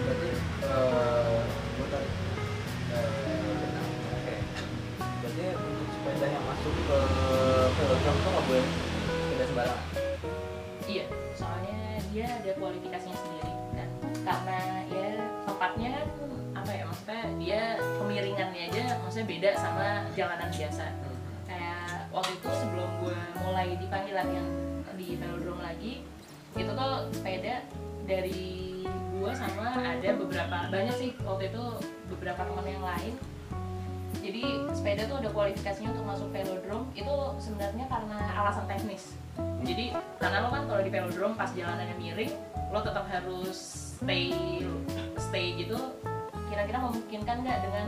Berarti 0.05 0.29
eh 0.61 1.41
gue 1.49 1.87
tarik 1.89 2.11
eh, 2.93 3.53
benang. 3.57 3.87
Oke. 4.13 4.35
Berarti 5.01 5.43
untuk 5.57 5.87
sepeda 5.97 6.27
yang 6.29 6.43
masuk 6.45 6.73
ke 6.77 6.99
velodrome 7.73 8.17
itu 8.21 8.29
nggak 8.29 8.45
boleh 8.45 8.65
sepeda 9.09 9.43
sembarangan. 9.49 9.85
Iya, 10.83 11.05
soalnya 11.33 11.77
dia 12.13 12.25
ada 12.37 12.51
kualifikasinya 12.57 13.17
sendiri 13.17 13.51
kan. 13.73 13.89
Karena 14.21 14.59
ya 14.93 15.09
tempatnya 15.49 15.89
kan 15.89 16.07
apa 16.53 16.71
ya 16.73 16.83
maksudnya 16.85 17.21
dia 17.41 17.61
kemiringannya 17.97 18.61
aja 18.69 18.83
maksudnya 19.01 19.25
beda 19.29 19.49
sama 19.57 19.87
jalanan 20.13 20.49
biasa. 20.53 20.85
Waktu 22.13 22.37
itu 22.37 22.49
sebelum 22.53 22.89
gue 23.01 23.17
mulai 23.41 23.73
dipanggil 23.73 24.13
latihan 24.13 24.45
di 24.93 25.17
velodrome 25.17 25.65
lagi, 25.65 26.05
itu 26.53 26.69
tuh 26.69 27.09
sepeda 27.09 27.65
dari 28.05 28.85
gue 28.85 29.31
sama 29.33 29.81
ada 29.81 30.09
beberapa 30.13 30.69
banyak 30.69 30.93
sih 30.93 31.11
waktu 31.25 31.49
itu 31.49 31.63
beberapa 32.13 32.45
teman 32.45 32.69
yang 32.69 32.85
lain. 32.85 33.13
Jadi 34.21 34.45
sepeda 34.77 35.09
tuh 35.09 35.25
ada 35.25 35.29
kualifikasinya 35.33 35.89
untuk 35.97 36.05
masuk 36.05 36.29
velodrome 36.29 36.85
itu 36.93 37.15
sebenarnya 37.41 37.85
karena 37.89 38.17
alasan 38.37 38.69
teknis. 38.69 39.17
Jadi 39.65 39.97
karena 40.21 40.45
lo 40.45 40.53
kan 40.53 40.69
kalau 40.69 40.81
di 40.85 40.93
velodrome 40.93 41.33
pas 41.33 41.49
jalanannya 41.49 41.97
miring 41.97 42.33
lo 42.69 42.79
tetap 42.85 43.09
harus 43.09 43.57
stay 43.97 44.29
stay 45.17 45.57
gitu. 45.57 45.97
Kira-kira 46.45 46.77
memungkinkan 46.77 47.41
nggak 47.41 47.59
dengan 47.65 47.87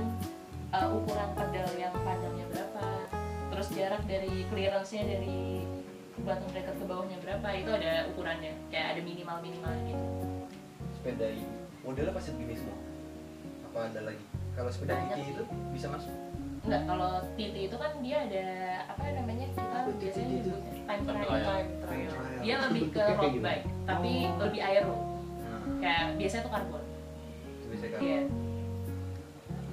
uh, 0.74 0.90
ukuran 0.98 1.30
pedal 1.38 1.70
yang 1.78 1.94
panjangnya 1.94 2.46
berapa 2.50 2.95
terus 3.56 3.72
jarak 3.72 4.04
dari 4.04 4.44
clearance-nya 4.46 5.04
dari 5.08 5.64
button 6.18 6.50
bracket 6.52 6.76
ke 6.76 6.86
bawahnya 6.86 7.18
berapa 7.20 7.48
itu 7.56 7.72
ada 7.72 7.92
ukurannya 8.12 8.52
kayak 8.68 8.88
ada 8.92 9.02
minimal 9.02 9.38
minimal 9.40 9.72
gitu 9.82 10.06
Sepeda 10.94 11.26
ini 11.30 11.46
modelnya 11.80 12.12
pasti 12.12 12.34
begini 12.34 12.58
semua. 12.58 12.78
Apa 13.64 13.80
ada 13.88 14.00
lagi? 14.04 14.24
Kalau 14.52 14.68
sepeda 14.68 14.98
Banyak 14.98 15.18
sih. 15.18 15.32
itu 15.32 15.44
bisa 15.70 15.88
masuk. 15.88 16.10
Enggak, 16.66 16.82
kalau 16.84 17.12
TT 17.38 17.56
itu 17.64 17.76
kan 17.78 17.92
dia 18.02 18.18
ada 18.26 18.46
apa 18.90 19.04
namanya 19.14 19.46
kita 19.48 19.62
Apa 19.62 19.92
biasanya 19.94 20.26
itu? 20.26 20.34
nyebutnya 20.50 20.72
time 20.74 20.84
Time 20.84 21.06
trial. 21.06 21.30
trial. 21.38 21.68
Trial. 21.80 22.12
Dia 22.42 22.56
lebih 22.60 22.84
ke 22.90 23.04
road 23.14 23.36
bike, 23.38 23.66
tapi 23.86 24.12
Oh. 24.26 24.38
lebih 24.42 24.62
aero. 24.62 24.98
Nah, 25.40 25.62
Kayak 25.78 26.04
biasanya 26.18 26.42
tuh 26.42 26.52
karbon. 26.52 26.84
itu 27.54 27.66
bisa 27.70 27.86
kan. 27.88 28.00
Iya. 28.02 28.20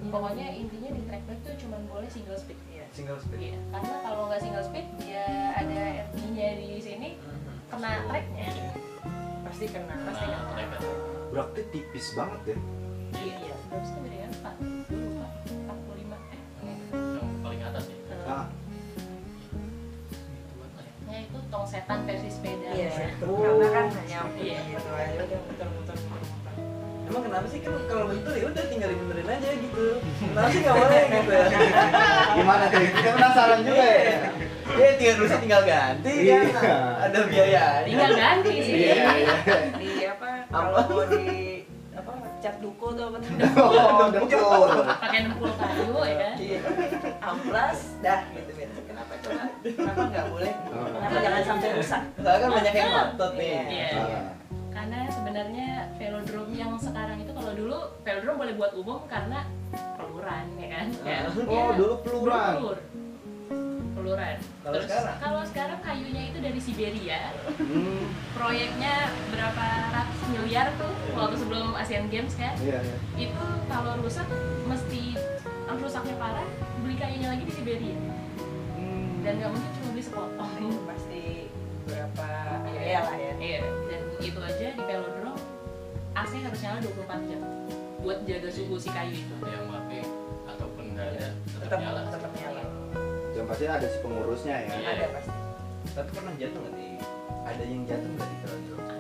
Pokoknya 0.05 0.47
intinya 0.53 0.91
di 0.93 1.03
track 1.07 1.23
bike 1.25 1.43
tuh 1.43 1.55
cuma 1.59 1.77
boleh 1.89 2.09
single 2.09 2.37
speed. 2.37 2.59
Iya. 2.93 2.99
Single 2.99 3.19
speed. 3.19 3.41
Iya, 3.43 3.57
karena 3.73 3.97
kalau 4.05 4.23
nggak 4.29 4.41
single 4.43 4.61
speed 4.63 4.87
dia 5.01 5.25
ada 5.55 5.81
RT-nya 6.07 6.49
di 6.55 6.69
sini 6.79 7.09
Mhm. 7.17 7.55
kena 7.71 7.91
tracknya. 8.05 8.49
pasti 9.43 9.65
kena 9.67 9.95
Pasti 10.03 10.25
Nah, 10.25 10.37
kena. 10.39 10.53
mereka 10.55 10.77
Berarti 11.31 11.61
tipis 11.69 12.07
banget 12.13 12.41
ya. 12.47 12.57
Iya. 13.15 13.53
Berapa 13.67 13.81
sih 13.83 13.97
bedanya? 13.99 14.29
Empat. 14.31 14.55
Puluh 15.79 15.97
lima. 15.99 16.17
Eh. 16.63 16.79
yang 16.93 17.29
paling 17.41 17.61
atas 17.63 17.85
ya 17.87 17.97
Ah, 18.23 18.45
ya. 18.45 18.45
Ya 21.07 21.19
itu 21.23 21.39
tong 21.47 21.65
setan 21.67 21.99
versi 22.03 22.29
sepeda. 22.29 22.69
iya 22.71 22.89
Oh. 23.21 23.37
karena 23.39 23.67
kan 23.71 23.87
hanya 23.95 24.19
Iya. 24.35 24.61
gitu 24.71 24.91
aja 24.91 25.21
udah 25.23 25.41
muter-muter 25.43 25.82
Emang 27.13 27.23
kenapa 27.23 27.47
sih 27.47 27.61
kan 27.61 27.77
kalau 27.85 28.05
bentur 28.09 28.33
ya 28.33 28.45
udah 28.49 28.65
tinggal 28.67 28.89
dibenerin 28.89 29.29
aja 29.29 29.51
gitu. 29.53 29.85
Kenapa 30.19 30.49
sih 30.49 30.61
nggak 30.61 30.77
boleh 30.81 31.03
gitu 31.05 31.31
ya? 31.31 31.47
gimana 32.41 32.65
tuh? 32.67 32.81
Kita 32.89 33.11
penasaran 33.13 33.61
juga 33.61 33.85
ya. 33.85 34.17
Iya, 34.73 34.91
tinggal 34.97 35.15
terusnya 35.21 35.39
tinggal 35.39 35.63
ganti 35.63 36.09
kan. 36.09 36.25
Iya. 36.25 36.41
Ada 37.05 37.19
biaya. 37.29 37.65
Tinggal 37.85 38.11
ganti 38.17 38.53
sih. 38.57 38.75
Iya, 38.89 39.05
iya. 39.13 39.37
di 39.77 39.91
apa 40.09 40.29
kalau 40.49 40.81
di 41.05 41.25
apa 41.93 42.11
cat 42.41 42.57
duko 42.59 42.87
tuh 42.91 43.05
apa 43.07 43.17
tuh 43.21 43.31
Oh, 43.61 44.09
betul. 44.09 44.69
Pakai 44.89 45.21
60 45.29 45.61
kayu 45.61 45.93
ya 46.01 46.15
kan. 46.17 46.33
Iya. 46.41 46.59
amplas 47.23 47.79
dah 48.01 48.21
gitu 48.33 48.51
biasa 48.51 48.79
kenapa 48.83 49.13
coba 49.21 49.45
kenapa 49.63 50.01
nggak 50.09 50.27
boleh 50.27 50.53
Oh. 50.73 50.89
kenapa 50.89 51.17
jangan 51.21 51.43
sampai 51.45 51.69
rusak 51.77 52.03
Soalnya 52.17 52.41
kan 52.41 52.51
banyak 52.51 52.75
yang 52.75 52.91
ngotot 52.91 53.33
nih. 53.37 53.53
Iya. 53.69 53.89
Ah, 53.93 54.25
Karena 54.73 54.99
sebenarnya 55.33 55.89
velodrome 55.97 56.53
yang 56.53 56.77
sekarang 56.77 57.17
itu 57.17 57.33
kalau 57.33 57.57
dulu 57.57 57.77
velodrome 58.05 58.37
boleh 58.37 58.53
buat 58.53 58.73
umum 58.77 59.01
karena 59.09 59.49
peluran 59.97 60.45
ya 60.61 60.69
kan. 60.69 60.87
Kayak, 61.01 61.23
Oh, 61.33 61.49
ya, 61.49 61.65
dulu 61.73 61.95
peluran. 62.05 62.53
pelur. 62.53 62.79
Peluran. 63.97 64.37
Kalau 64.61 64.75
Terus 64.77 64.85
sekarang? 64.85 65.17
kalau 65.25 65.43
sekarang 65.49 65.79
kayunya 65.81 66.23
itu 66.29 66.37
dari 66.37 66.61
Siberia. 66.61 67.33
Hmm, 67.57 68.13
Proyeknya 68.37 69.09
berapa 69.33 69.67
ratus 69.89 70.21
miliar 70.29 70.69
tuh 70.77 70.93
waktu 71.17 71.37
sebelum 71.41 71.81
Asian 71.81 72.13
Games 72.13 72.37
kan. 72.37 72.53
iya, 72.61 72.85
iya. 72.85 72.97
Itu 73.17 73.41
kalau 73.67 74.05
rusak 74.05 74.29
mesti 74.69 75.17
ah, 75.65 75.81
rusaknya 75.81 76.13
parah 76.15 76.45
beli 76.85 77.01
kayunya 77.01 77.33
lagi 77.33 77.49
di 77.49 77.55
Siberia 77.57 77.97
Hmm. 78.77 79.25
dan 79.25 79.41
nggak 79.41 79.49
mungkin 79.49 79.71
cuma 79.81 79.89
beli 79.89 80.05
sepotong. 80.05 80.53
itu 80.61 80.81
pasti 80.85 81.25
berapa 81.83 82.27
ya 82.77 83.01
lah 83.01 83.17
ya 83.17 83.33
Iya, 83.41 83.59
dan 83.89 84.01
itu 84.21 84.39
aja 84.39 84.67
di 84.71 84.83
velodrome 84.85 85.22
AC 86.33 86.41
harus 86.41 86.61
nyala 86.61 86.79
24 86.81 87.29
jam 87.29 87.41
buat 88.01 88.19
jaga 88.25 88.49
suhu 88.49 88.75
si 88.75 88.89
kayu 88.89 89.13
itu. 89.13 89.35
yang 89.45 89.69
pakai 89.69 90.01
ataupun 90.49 90.85
nggak 90.91 91.07
ada 91.13 91.27
tetap 91.29 91.61
tetap 91.61 91.79
nyala 91.79 92.01
tetap 92.09 92.33
nyala 92.35 92.63
Yang 93.33 93.47
pasti 93.47 93.65
ada 93.67 93.85
si 93.85 93.99
pengurusnya 94.01 94.57
ya. 94.59 94.73
Iya. 94.73 94.89
ada 94.89 95.07
pasti 95.13 95.33
Tapi 95.93 96.09
pernah 96.09 96.33
jatuh 96.35 96.59
nggak 96.59 96.73
di? 96.73 96.87
Ada 97.43 97.63
yang 97.63 97.83
jatuh 97.85 98.09
nggak 98.09 98.27
di 98.27 98.37
velodrome? 98.39 98.97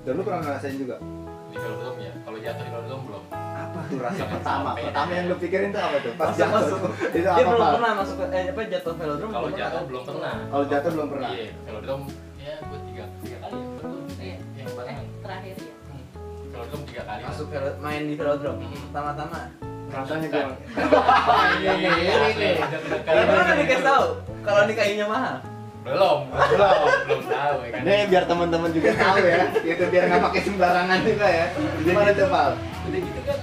Dan 0.00 0.12
lu 0.12 0.22
pernah 0.22 0.40
ngerasain 0.42 0.76
juga? 0.76 0.96
di 1.44 1.56
velodrome 1.58 1.98
ya 2.00 2.12
kalau 2.22 2.38
jatuh 2.38 2.62
di 2.62 2.70
velodrome 2.70 3.04
belum 3.04 3.22
Apa 3.34 3.78
tuh 3.84 3.98
rasa 3.98 4.24
pertama 4.24 4.70
pertama 4.72 5.10
yang 5.12 5.26
lu 5.26 5.36
pikirin 5.36 5.68
tuh 5.68 5.82
apa 5.82 5.96
tuh 5.98 6.12
pas 6.14 6.26
Masuk, 6.28 6.38
jatuh 6.38 6.54
masuk. 6.56 6.80
itu 7.04 7.18
Dia 7.18 7.32
apa 7.34 7.42
belum 7.44 7.60
Pak? 7.60 7.72
pernah 7.74 7.92
masuk 7.98 8.16
ke 8.16 8.24
eh, 8.30 8.44
apa 8.46 8.60
jatuh 8.70 8.92
velodrome. 8.94 9.32
kalau 9.32 9.42
belum 9.44 9.58
jatuh 9.58 9.74
pernah. 9.74 9.88
belum 9.90 10.04
pernah 10.06 10.34
kalau 10.46 10.64
jatuh 10.64 10.90
belum 10.94 11.08
pernah 11.10 11.28
iya 11.30 11.48
velodrome 11.66 12.04
velodrome 16.72 16.88
tiga 16.88 17.02
kali 17.04 17.20
Masuk 17.22 17.46
velo- 17.48 17.78
main 17.78 18.02
di 18.02 18.14
velodrome. 18.16 18.60
Hmm. 18.62 18.80
Pertama-tama. 18.86 19.40
rasanya 19.92 20.24
gimana 20.26 20.56
Iya, 21.60 21.72
iya, 21.76 21.90
iya, 21.92 22.14
Asli, 22.24 22.44
iya. 22.48 22.64
deg-degan. 22.64 23.12
Karena 23.12 23.32
udah 23.36 23.56
dikasih 23.60 23.84
tahu 23.84 24.04
kalau 24.42 24.60
ini 24.64 24.72
kayunya 24.74 25.04
mahal. 25.06 25.36
belum 25.82 26.18
belum 26.30 26.78
belum 27.04 27.22
tahu 27.26 27.56
ya 27.58 27.68
kan 27.68 27.80
Ini 27.82 27.94
biar 28.06 28.24
teman-teman 28.24 28.70
juga 28.70 28.90
tahu 28.94 29.16
ya, 29.20 29.38
gitu 29.58 29.82
biar 29.84 30.02
nggak 30.06 30.22
pakai 30.24 30.40
sembarangan 30.40 30.98
juga 31.02 31.26
ya. 31.28 31.46
Gimana 31.82 32.10
tuh 32.10 32.26
Pal? 32.26 32.50
udah 32.82 33.00
gitu 33.02 33.20
kan 33.20 33.38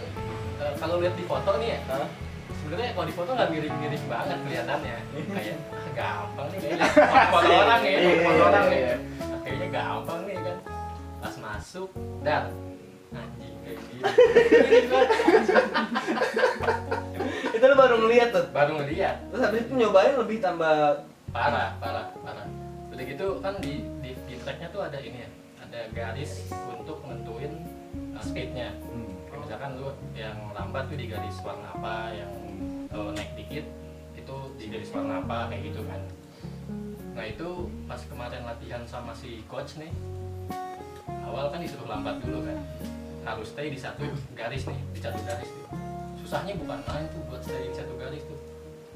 eh, 0.58 0.74
kalau 0.76 0.96
lihat 0.98 1.14
di 1.14 1.26
foto 1.28 1.52
nih 1.56 1.68
ya 1.70 1.80
Hah? 1.86 2.10
sebenarnya 2.56 2.92
kalau 2.92 3.06
di 3.06 3.14
foto 3.14 3.30
nggak 3.32 3.50
miring-miring 3.50 4.06
banget 4.08 4.38
kelihatannya 4.42 4.96
kayak 5.30 5.56
ah, 5.70 5.92
gampang 5.94 6.48
nih 6.50 6.60
kayaknya 6.60 6.88
foto 7.34 7.50
orang 7.54 7.82
ya 7.84 7.90
Iya, 7.94 8.12
foto 8.20 8.34
iya, 8.34 8.44
orang 8.44 8.66
iya. 8.66 8.80
ya 8.82 8.96
kayaknya 9.40 9.68
gampang 9.70 10.20
nih 10.24 10.36
kan 10.40 10.58
pas 11.20 11.36
masuk 11.38 11.90
dan 12.20 12.44
anjing 13.14 13.56
kayak. 13.66 13.82
Itu 17.56 17.66
lu 17.68 17.76
baru 17.76 17.96
ngeliat 18.00 18.30
tuh. 18.32 18.46
baru 18.56 18.72
ngeliat 18.80 19.16
Terus 19.32 19.42
habis 19.44 19.62
itu 19.68 19.74
nyobain 19.76 20.16
lebih 20.16 20.40
tambah 20.40 21.04
parah 21.30 21.78
parah 21.78 22.10
parah 22.26 22.48
udah 22.90 23.04
gitu 23.06 23.28
kan 23.40 23.54
di 23.62 23.86
di, 24.02 24.12
di 24.26 24.36
tracknya 24.42 24.68
tuh 24.74 24.82
ada 24.84 24.98
ini 25.00 25.24
ya 25.24 25.30
ada 25.62 25.80
garis 25.94 26.50
untuk 26.74 27.00
nentuin 27.06 27.54
uh, 28.18 28.24
speednya 28.26 28.74
Kayak 29.30 29.40
misalkan 29.46 29.72
lu 29.78 29.90
yang 30.18 30.38
lambat 30.58 30.90
tuh 30.90 30.98
di 30.98 31.06
garis 31.06 31.38
warna 31.46 31.70
apa 31.78 32.18
yang 32.18 32.32
uh, 32.90 33.14
naik 33.14 33.32
dikit 33.38 33.66
itu 34.18 34.38
di 34.58 34.66
garis 34.74 34.90
warna 34.90 35.22
apa 35.22 35.54
kayak 35.54 35.70
gitu 35.70 35.82
kan 35.86 36.02
nah 37.14 37.24
itu 37.24 37.50
pas 37.86 38.02
kemarin 38.10 38.42
latihan 38.44 38.84
sama 38.90 39.14
si 39.14 39.46
coach 39.46 39.78
nih 39.78 39.94
awal 41.30 41.46
kan 41.48 41.60
disuruh 41.60 41.86
lambat 41.86 42.18
dulu 42.20 42.42
kan 42.42 42.58
harus 43.24 43.48
stay 43.48 43.70
di 43.70 43.78
satu 43.78 44.02
garis 44.34 44.66
nih 44.66 44.80
di 44.90 45.00
satu 45.00 45.20
garis 45.22 45.46
tuh 45.48 45.66
susahnya 46.20 46.54
bukan 46.56 46.80
main 46.84 47.06
tuh 47.08 47.22
buat 47.26 47.42
stay 47.42 47.64
di 47.64 47.76
satu 47.76 47.94
garis 47.96 48.24
tuh 48.24 48.40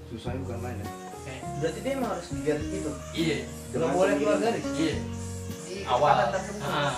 Susahnya 0.05 0.41
bukan 0.41 0.59
main 0.59 0.77
ya. 0.77 0.87
kayak 1.23 1.41
berarti 1.57 1.79
dia 1.79 1.91
emang 1.91 2.09
harus 2.11 2.27
di 2.29 2.41
garis 2.43 2.69
itu. 2.69 2.91
iya 3.15 3.37
Nggak 3.71 3.89
boleh 3.91 4.13
keluar 4.15 4.37
garis. 4.37 4.65
iya 4.75 4.95
Di 5.63 5.75
Awal. 5.83 6.13
tertentu. 6.29 6.61
Ah. 6.63 6.93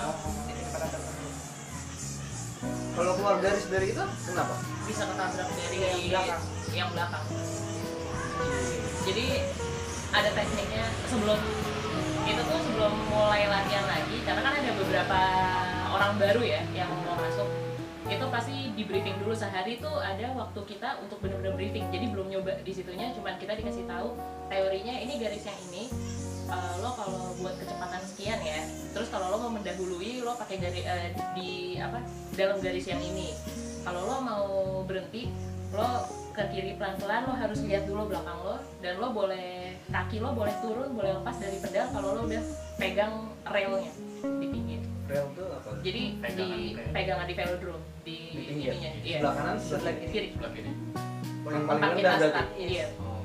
Kalau 2.92 3.12
keluar 3.14 3.38
garis 3.40 3.66
dari 3.68 3.88
itu 3.92 4.04
kenapa? 4.26 4.56
bisa 4.84 5.04
ketabrak 5.06 5.48
dari 5.50 5.78
Yang 5.78 6.00
belakang. 6.10 6.42
yang 6.72 6.90
belakang. 6.92 7.26
jadi 9.04 9.26
ada 10.12 10.30
tekniknya 10.32 10.86
sebelum 11.08 11.40
itu 12.26 12.42
tuh 12.42 12.60
sebelum 12.66 12.94
mulai 13.12 13.46
latihan 13.46 13.86
lagi 13.86 14.18
karena 14.26 14.42
kan 14.42 14.54
ada 14.58 14.72
beberapa 14.76 15.20
orang 15.94 16.12
baru 16.18 16.42
ya 16.44 16.62
yang 16.74 16.90
mau 17.06 17.16
masuk. 17.20 17.48
Itu 18.06 18.26
pasti 18.30 18.70
di 18.78 18.84
briefing 18.86 19.18
dulu. 19.22 19.34
Sehari 19.34 19.82
tuh 19.82 19.98
ada 19.98 20.30
waktu 20.38 20.60
kita 20.70 21.02
untuk 21.02 21.18
bener-bener 21.22 21.58
briefing. 21.58 21.90
Jadi 21.90 22.06
belum 22.14 22.30
nyoba 22.30 22.62
di 22.62 22.74
situnya 22.74 23.14
cuman 23.18 23.40
kita 23.42 23.58
dikasih 23.58 23.86
tahu 23.90 24.14
teorinya 24.52 24.94
ini 24.94 25.18
garis 25.18 25.46
yang 25.46 25.60
ini 25.72 25.90
eh, 26.46 26.74
lo 26.82 26.94
kalau 26.94 27.34
buat 27.42 27.58
kecepatan 27.58 28.02
sekian 28.06 28.38
ya 28.46 28.62
terus 28.94 29.10
kalau 29.10 29.34
lo 29.34 29.38
mau 29.42 29.52
mendahului 29.58 30.22
lo 30.22 30.38
pakai 30.38 30.62
garis 30.62 30.86
di 31.34 31.82
apa 31.82 32.02
dalam 32.38 32.62
garis 32.62 32.86
yang 32.86 33.02
ini. 33.02 33.34
Kalau 33.86 34.02
lo 34.06 34.18
mau 34.22 34.48
berhenti 34.86 35.30
lo 35.74 36.25
ke 36.36 36.44
kiri 36.50 36.76
pelan-pelan 36.76 37.22
lo 37.24 37.34
harus 37.34 37.60
lihat 37.62 37.84
dulu 37.86 38.08
belakang 38.08 38.36
lo 38.38 38.56
dan 38.78 38.94
lo 38.96 39.08
boleh 39.10 39.48
kaki 39.88 40.20
lo 40.20 40.32
boleh 40.32 40.52
turun 40.60 40.92
boleh 40.92 41.12
lepas 41.14 41.36
dari 41.36 41.58
pedal 41.58 41.88
kalau 41.90 42.10
lo 42.14 42.22
udah 42.26 42.44
pegang 42.76 43.14
railnya 43.46 43.88
di 44.22 44.48
pinggir 44.50 44.82
Rel 45.06 45.26
tuh 45.32 45.48
apa? 45.50 45.70
jadi 45.80 46.02
Pegangan 46.18 46.36
di 46.36 46.46
kayak- 46.74 46.92
pegangan 46.92 47.26
di 47.26 47.36
velodrome 47.36 47.84
di, 48.02 48.18
Di 48.28 48.42
pinggir. 48.44 48.72
ininya 48.74 48.92
iya 49.00 49.18
Sebelah 49.18 49.34
kanan, 49.34 49.56
sebelah 49.58 49.94
kiri. 49.96 50.12
kiri 50.12 50.28
sebelah 50.30 50.52
kiri 50.52 50.68
Yang 50.68 50.84
paling 51.46 51.62
tempat 51.62 51.78
rendah 51.78 51.96
kita 51.96 52.10
berarti. 52.12 52.28
start 52.28 52.50
iya 52.58 52.86
Oh. 52.98 53.22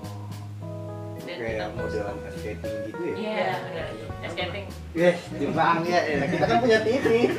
dan 1.20 1.37
Kayak 1.37 1.68
modelan 1.73 2.16
skating 2.31 2.59
gitu 2.87 3.03
ya. 3.03 3.14
iya 3.16 3.44
benar 3.61 3.88
skating 4.29 4.66
Yes, 4.90 5.18
timbang 5.31 5.87
ya. 5.87 6.01
Eh, 6.03 6.18
Kita 6.29 6.44
kan 6.44 6.59
punya 6.59 6.83
TV. 6.83 7.07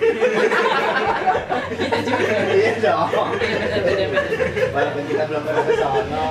kita 1.74 1.98
juga 2.02 2.24
Iya 2.24 2.51
dong. 2.82 3.10
Walaupun 4.74 5.04
kita 5.06 5.24
belum 5.30 5.42
pernah 5.46 5.64
ke 5.64 5.74
sono. 5.78 6.28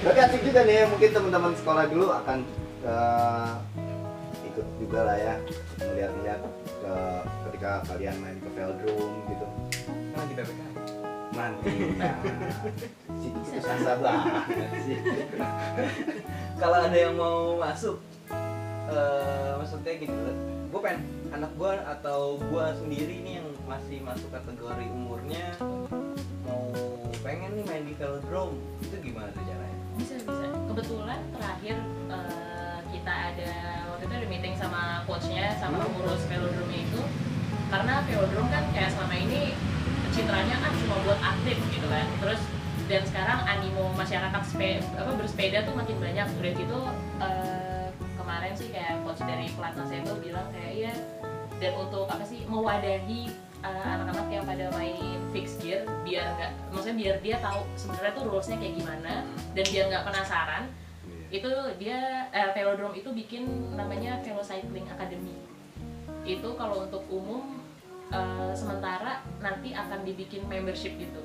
Tapi 0.00 0.18
asik 0.24 0.42
juga 0.46 0.60
nih, 0.64 0.88
mungkin 0.88 1.10
teman-teman 1.12 1.52
sekolah 1.58 1.84
dulu 1.90 2.06
akan 2.08 2.38
eh, 2.86 3.52
ikut 4.48 4.66
juga 4.80 4.98
lah 5.04 5.16
ya 5.18 5.34
melihat-lihat 5.84 6.40
ke- 6.80 7.24
ketika 7.50 7.70
kalian 7.84 8.16
main 8.24 8.36
ke 8.40 8.48
velodrome 8.56 9.18
gitu. 9.28 9.46
Nah, 10.16 10.24
di 10.24 10.34
PPK. 10.38 10.60
Nanti, 11.30 11.72
nah, 11.94 12.14
situ 13.22 13.38
putus 13.38 13.62
asa 13.64 13.92
banget 14.02 14.70
sih. 14.82 14.98
Kalau 16.58 16.78
ada 16.82 16.96
yang 16.98 17.14
mau 17.14 17.54
masuk 17.54 18.02
eh 18.90 19.52
maksudnya 19.58 19.92
gitu 20.02 20.14
gue 20.70 20.80
pengen 20.82 21.02
anak 21.30 21.50
gue 21.58 21.72
atau 21.82 22.38
gue 22.38 22.66
sendiri 22.78 23.16
nih 23.22 23.42
yang 23.42 23.48
masih 23.66 23.98
masuk 24.02 24.30
kategori 24.34 24.86
umurnya 24.90 25.54
mau 26.46 26.70
pengen 27.22 27.54
nih 27.58 27.64
main 27.66 27.84
di 27.86 27.94
velodrome 27.94 28.58
itu 28.82 28.96
gimana 29.02 29.28
tuh 29.34 29.44
caranya? 29.44 29.80
bisa 30.00 30.14
bisa. 30.24 30.46
Kebetulan 30.72 31.20
terakhir 31.36 31.76
eh, 32.08 32.78
kita 32.90 33.12
ada 33.12 33.52
waktu 33.92 34.04
itu 34.08 34.14
ada 34.16 34.26
meeting 34.32 34.54
sama 34.56 35.04
coachnya 35.04 35.52
sama 35.60 35.84
pengurus 35.84 36.22
velodrome 36.26 36.74
itu. 36.74 37.00
Karena 37.68 38.02
velodrome 38.08 38.50
kan 38.50 38.64
kayak 38.72 38.90
selama 38.96 39.16
ini 39.20 39.52
citranya 40.10 40.56
kan 40.58 40.72
cuma 40.74 40.96
buat 41.04 41.20
atlet 41.20 41.58
gitu 41.70 41.86
kan. 41.86 42.06
Terus 42.24 42.40
dan 42.90 43.02
sekarang 43.06 43.40
animo 43.46 43.94
masyarakat 43.94 44.42
spe, 44.50 44.82
apa 44.98 45.12
bersepeda 45.14 45.62
tuh 45.68 45.74
makin 45.76 45.96
banyak. 46.00 46.26
Udah 46.40 46.52
gitu 46.56 46.78
eh, 47.20 47.79
kemarin 48.30 48.54
sih 48.54 48.70
kayak 48.70 49.02
coach 49.02 49.26
dari 49.26 49.50
pelatnas 49.58 49.90
itu 49.90 50.14
bilang 50.22 50.46
kayak 50.54 50.72
ya 50.86 50.94
dan 51.58 51.74
untuk 51.74 52.06
apa 52.06 52.22
sih 52.22 52.46
mewadahi 52.46 53.26
eh, 53.66 53.86
anak-anak 53.90 54.30
yang 54.30 54.46
pada 54.46 54.70
main 54.78 55.18
fixed 55.34 55.58
gear 55.58 55.82
biar 56.06 56.38
nggak 56.38 56.52
maksudnya 56.70 56.94
biar 56.94 57.16
dia 57.26 57.36
tahu 57.42 57.66
sebenarnya 57.74 58.12
tuh 58.14 58.24
rulesnya 58.30 58.56
kayak 58.62 58.74
gimana 58.78 59.26
dan 59.58 59.64
biar 59.66 59.84
nggak 59.90 60.04
penasaran 60.06 60.62
itu 61.34 61.50
dia 61.82 62.30
eh, 62.30 62.54
velodrome 62.54 62.94
itu 63.02 63.10
bikin 63.10 63.74
namanya 63.74 64.22
Velocycling 64.22 64.86
Academy. 64.86 65.34
Itu 66.22 66.54
kalau 66.54 66.86
untuk 66.86 67.02
umum 67.10 67.58
eh, 68.14 68.54
sementara 68.54 69.26
nanti 69.42 69.74
akan 69.74 70.06
dibikin 70.06 70.46
membership 70.46 70.94
gitu. 70.98 71.22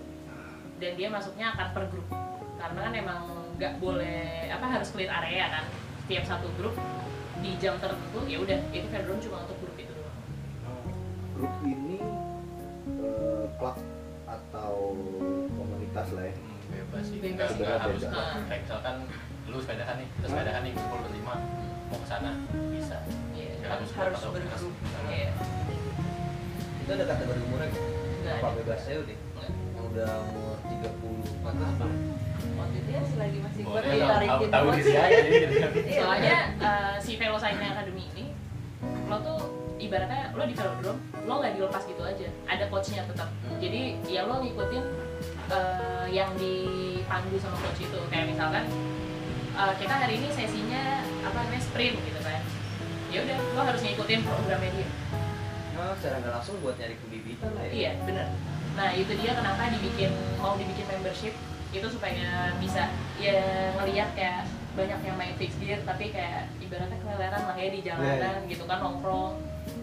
Dan 0.82 0.98
dia 0.98 1.10
masuknya 1.10 1.54
akan 1.54 1.68
per 1.70 1.86
grup. 1.90 2.10
Karena 2.58 2.80
kan 2.86 2.94
emang 2.98 3.22
nggak 3.58 3.78
boleh 3.78 4.50
apa 4.50 4.66
harus 4.78 4.90
clear 4.94 5.10
area 5.10 5.50
kan 5.54 5.66
tiap 6.06 6.24
satu 6.24 6.48
grup 6.56 6.76
di 7.38 7.52
jam 7.58 7.76
tertentu 7.76 8.20
ya 8.24 8.38
udah 8.38 8.60
itu 8.70 8.86
velodrome 8.86 9.20
cuma 9.20 9.38
untuk 9.44 9.58
grup 9.60 9.76
itu 9.76 9.92
doang 9.92 10.18
Grup 11.34 11.54
ini 11.64 12.00
eh, 13.02 13.46
klub 13.56 13.78
atau 14.26 14.74
komunitas 15.52 16.08
lah 16.12 16.24
ya. 16.24 16.34
Hmm, 16.34 16.58
bebas 16.68 17.04
sih 17.06 17.18
Bebas. 17.20 17.50
nggak 17.54 17.78
harus 17.80 18.02
klub. 18.04 18.26
kayak 18.46 18.62
misalkan 18.62 18.96
lu 19.46 19.58
sepedahan 19.60 19.96
nih 19.96 20.08
kita 20.12 20.28
sepedahan 20.28 20.62
nih 20.64 20.74
kumpul 20.74 21.00
berlima 21.02 21.36
mau 21.86 21.98
ke 21.98 22.08
sana 22.08 22.32
bisa 22.72 22.98
Iya, 23.32 23.52
Nggak 23.60 23.72
Harus 23.72 23.90
atau 24.18 24.30
bergrup. 24.32 24.58
komunitas. 24.58 24.62
iya 25.08 25.30
Itu 26.80 26.92
ada 26.92 27.06
kategori 27.08 27.40
umurnya 27.44 27.70
nggak 27.70 28.36
Apa 28.36 28.48
bebas 28.56 28.80
saya 28.80 28.98
udah? 29.00 29.18
Yang 29.38 29.54
udah 29.86 30.12
umur 30.26 30.56
30 30.64 30.82
ke 31.36 31.46
atas 31.46 31.70
apa? 31.70 31.88
Waktu 32.54 32.78
itu 32.80 32.90
ya 32.94 33.02
selagi 33.04 33.40
masih 33.42 33.62
tahu 33.66 33.76
tahu, 33.82 33.98
ditarikin 33.98 34.50
tahu 34.54 34.64
buat 34.66 34.78
diri 34.78 34.94
aja 34.94 35.20
gitu 35.26 35.56
Iya, 35.92 36.02
soalnya 36.02 36.38
eh, 36.62 36.96
si 37.02 37.12
Velocycling 37.18 37.72
Academy 37.74 38.04
ini 38.14 38.26
lo 39.06 39.18
tuh 39.22 39.40
ibaratnya 39.82 40.34
lo 40.34 40.44
di 40.48 40.56
velodrome 40.56 41.00
lo 41.26 41.34
nggak 41.42 41.54
dilepas 41.58 41.84
gitu 41.90 42.04
aja. 42.06 42.28
Ada 42.46 42.64
coachnya 42.70 43.04
tetap. 43.06 43.30
Hmm. 43.30 43.58
jadi 43.62 43.82
ya 44.06 44.22
lo 44.30 44.42
ngikutin 44.42 44.84
eh, 45.52 46.06
yang 46.14 46.30
dipandu 46.38 47.38
sama 47.42 47.58
coach 47.60 47.82
itu. 47.84 48.00
Kayak 48.14 48.26
misalkan 48.34 48.64
eh, 49.58 49.74
kita 49.82 49.94
hari 49.94 50.14
ini 50.22 50.28
sesinya 50.32 50.84
apa 51.26 51.38
namanya 51.46 51.64
sprint 51.64 51.98
gitu 52.02 52.20
kan. 52.22 52.42
Ya 53.10 53.20
udah 53.24 53.38
lo 53.54 53.62
harus 53.64 53.82
ngikutin 53.82 54.20
programnya 54.26 54.72
dia. 54.74 54.90
Nah, 55.76 55.92
secara 56.00 56.24
nggak 56.24 56.34
langsung 56.40 56.56
buat 56.64 56.80
nyari 56.80 56.96
kebibitan 57.04 57.52
lah 57.52 57.64
ya? 57.68 57.72
iya 57.76 57.92
bener. 58.08 58.28
Nah 58.80 58.90
itu 58.96 59.12
dia 59.20 59.32
kenapa 59.36 59.72
dibikin 59.72 60.12
mau 60.40 60.56
dibikin 60.56 60.88
membership 60.88 61.36
itu 61.76 61.88
supaya 61.92 62.56
bisa 62.58 62.88
ya 63.20 63.72
ngelihat 63.76 64.16
kayak 64.16 64.48
banyak 64.76 65.00
yang 65.08 65.16
main 65.16 65.36
fixed 65.40 65.60
gear 65.60 65.80
tapi 65.88 66.12
kayak 66.12 66.52
ibaratnya 66.60 67.00
keleleran 67.00 67.44
lah 67.48 67.56
ya 67.56 67.70
di 67.72 67.80
jalanan 67.84 68.38
gitu 68.48 68.64
kan 68.68 68.80
nongkrong. 68.84 69.36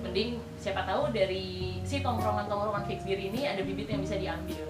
Mending 0.04 0.38
siapa 0.62 0.86
tahu 0.86 1.10
dari 1.10 1.78
si 1.82 2.00
tongkrongan 2.00 2.48
tongkrongan 2.48 2.84
fixed 2.88 3.04
gear 3.04 3.20
ini 3.20 3.44
ada 3.48 3.60
bibit 3.64 3.88
yang 3.90 4.00
bisa 4.04 4.16
diambil 4.16 4.64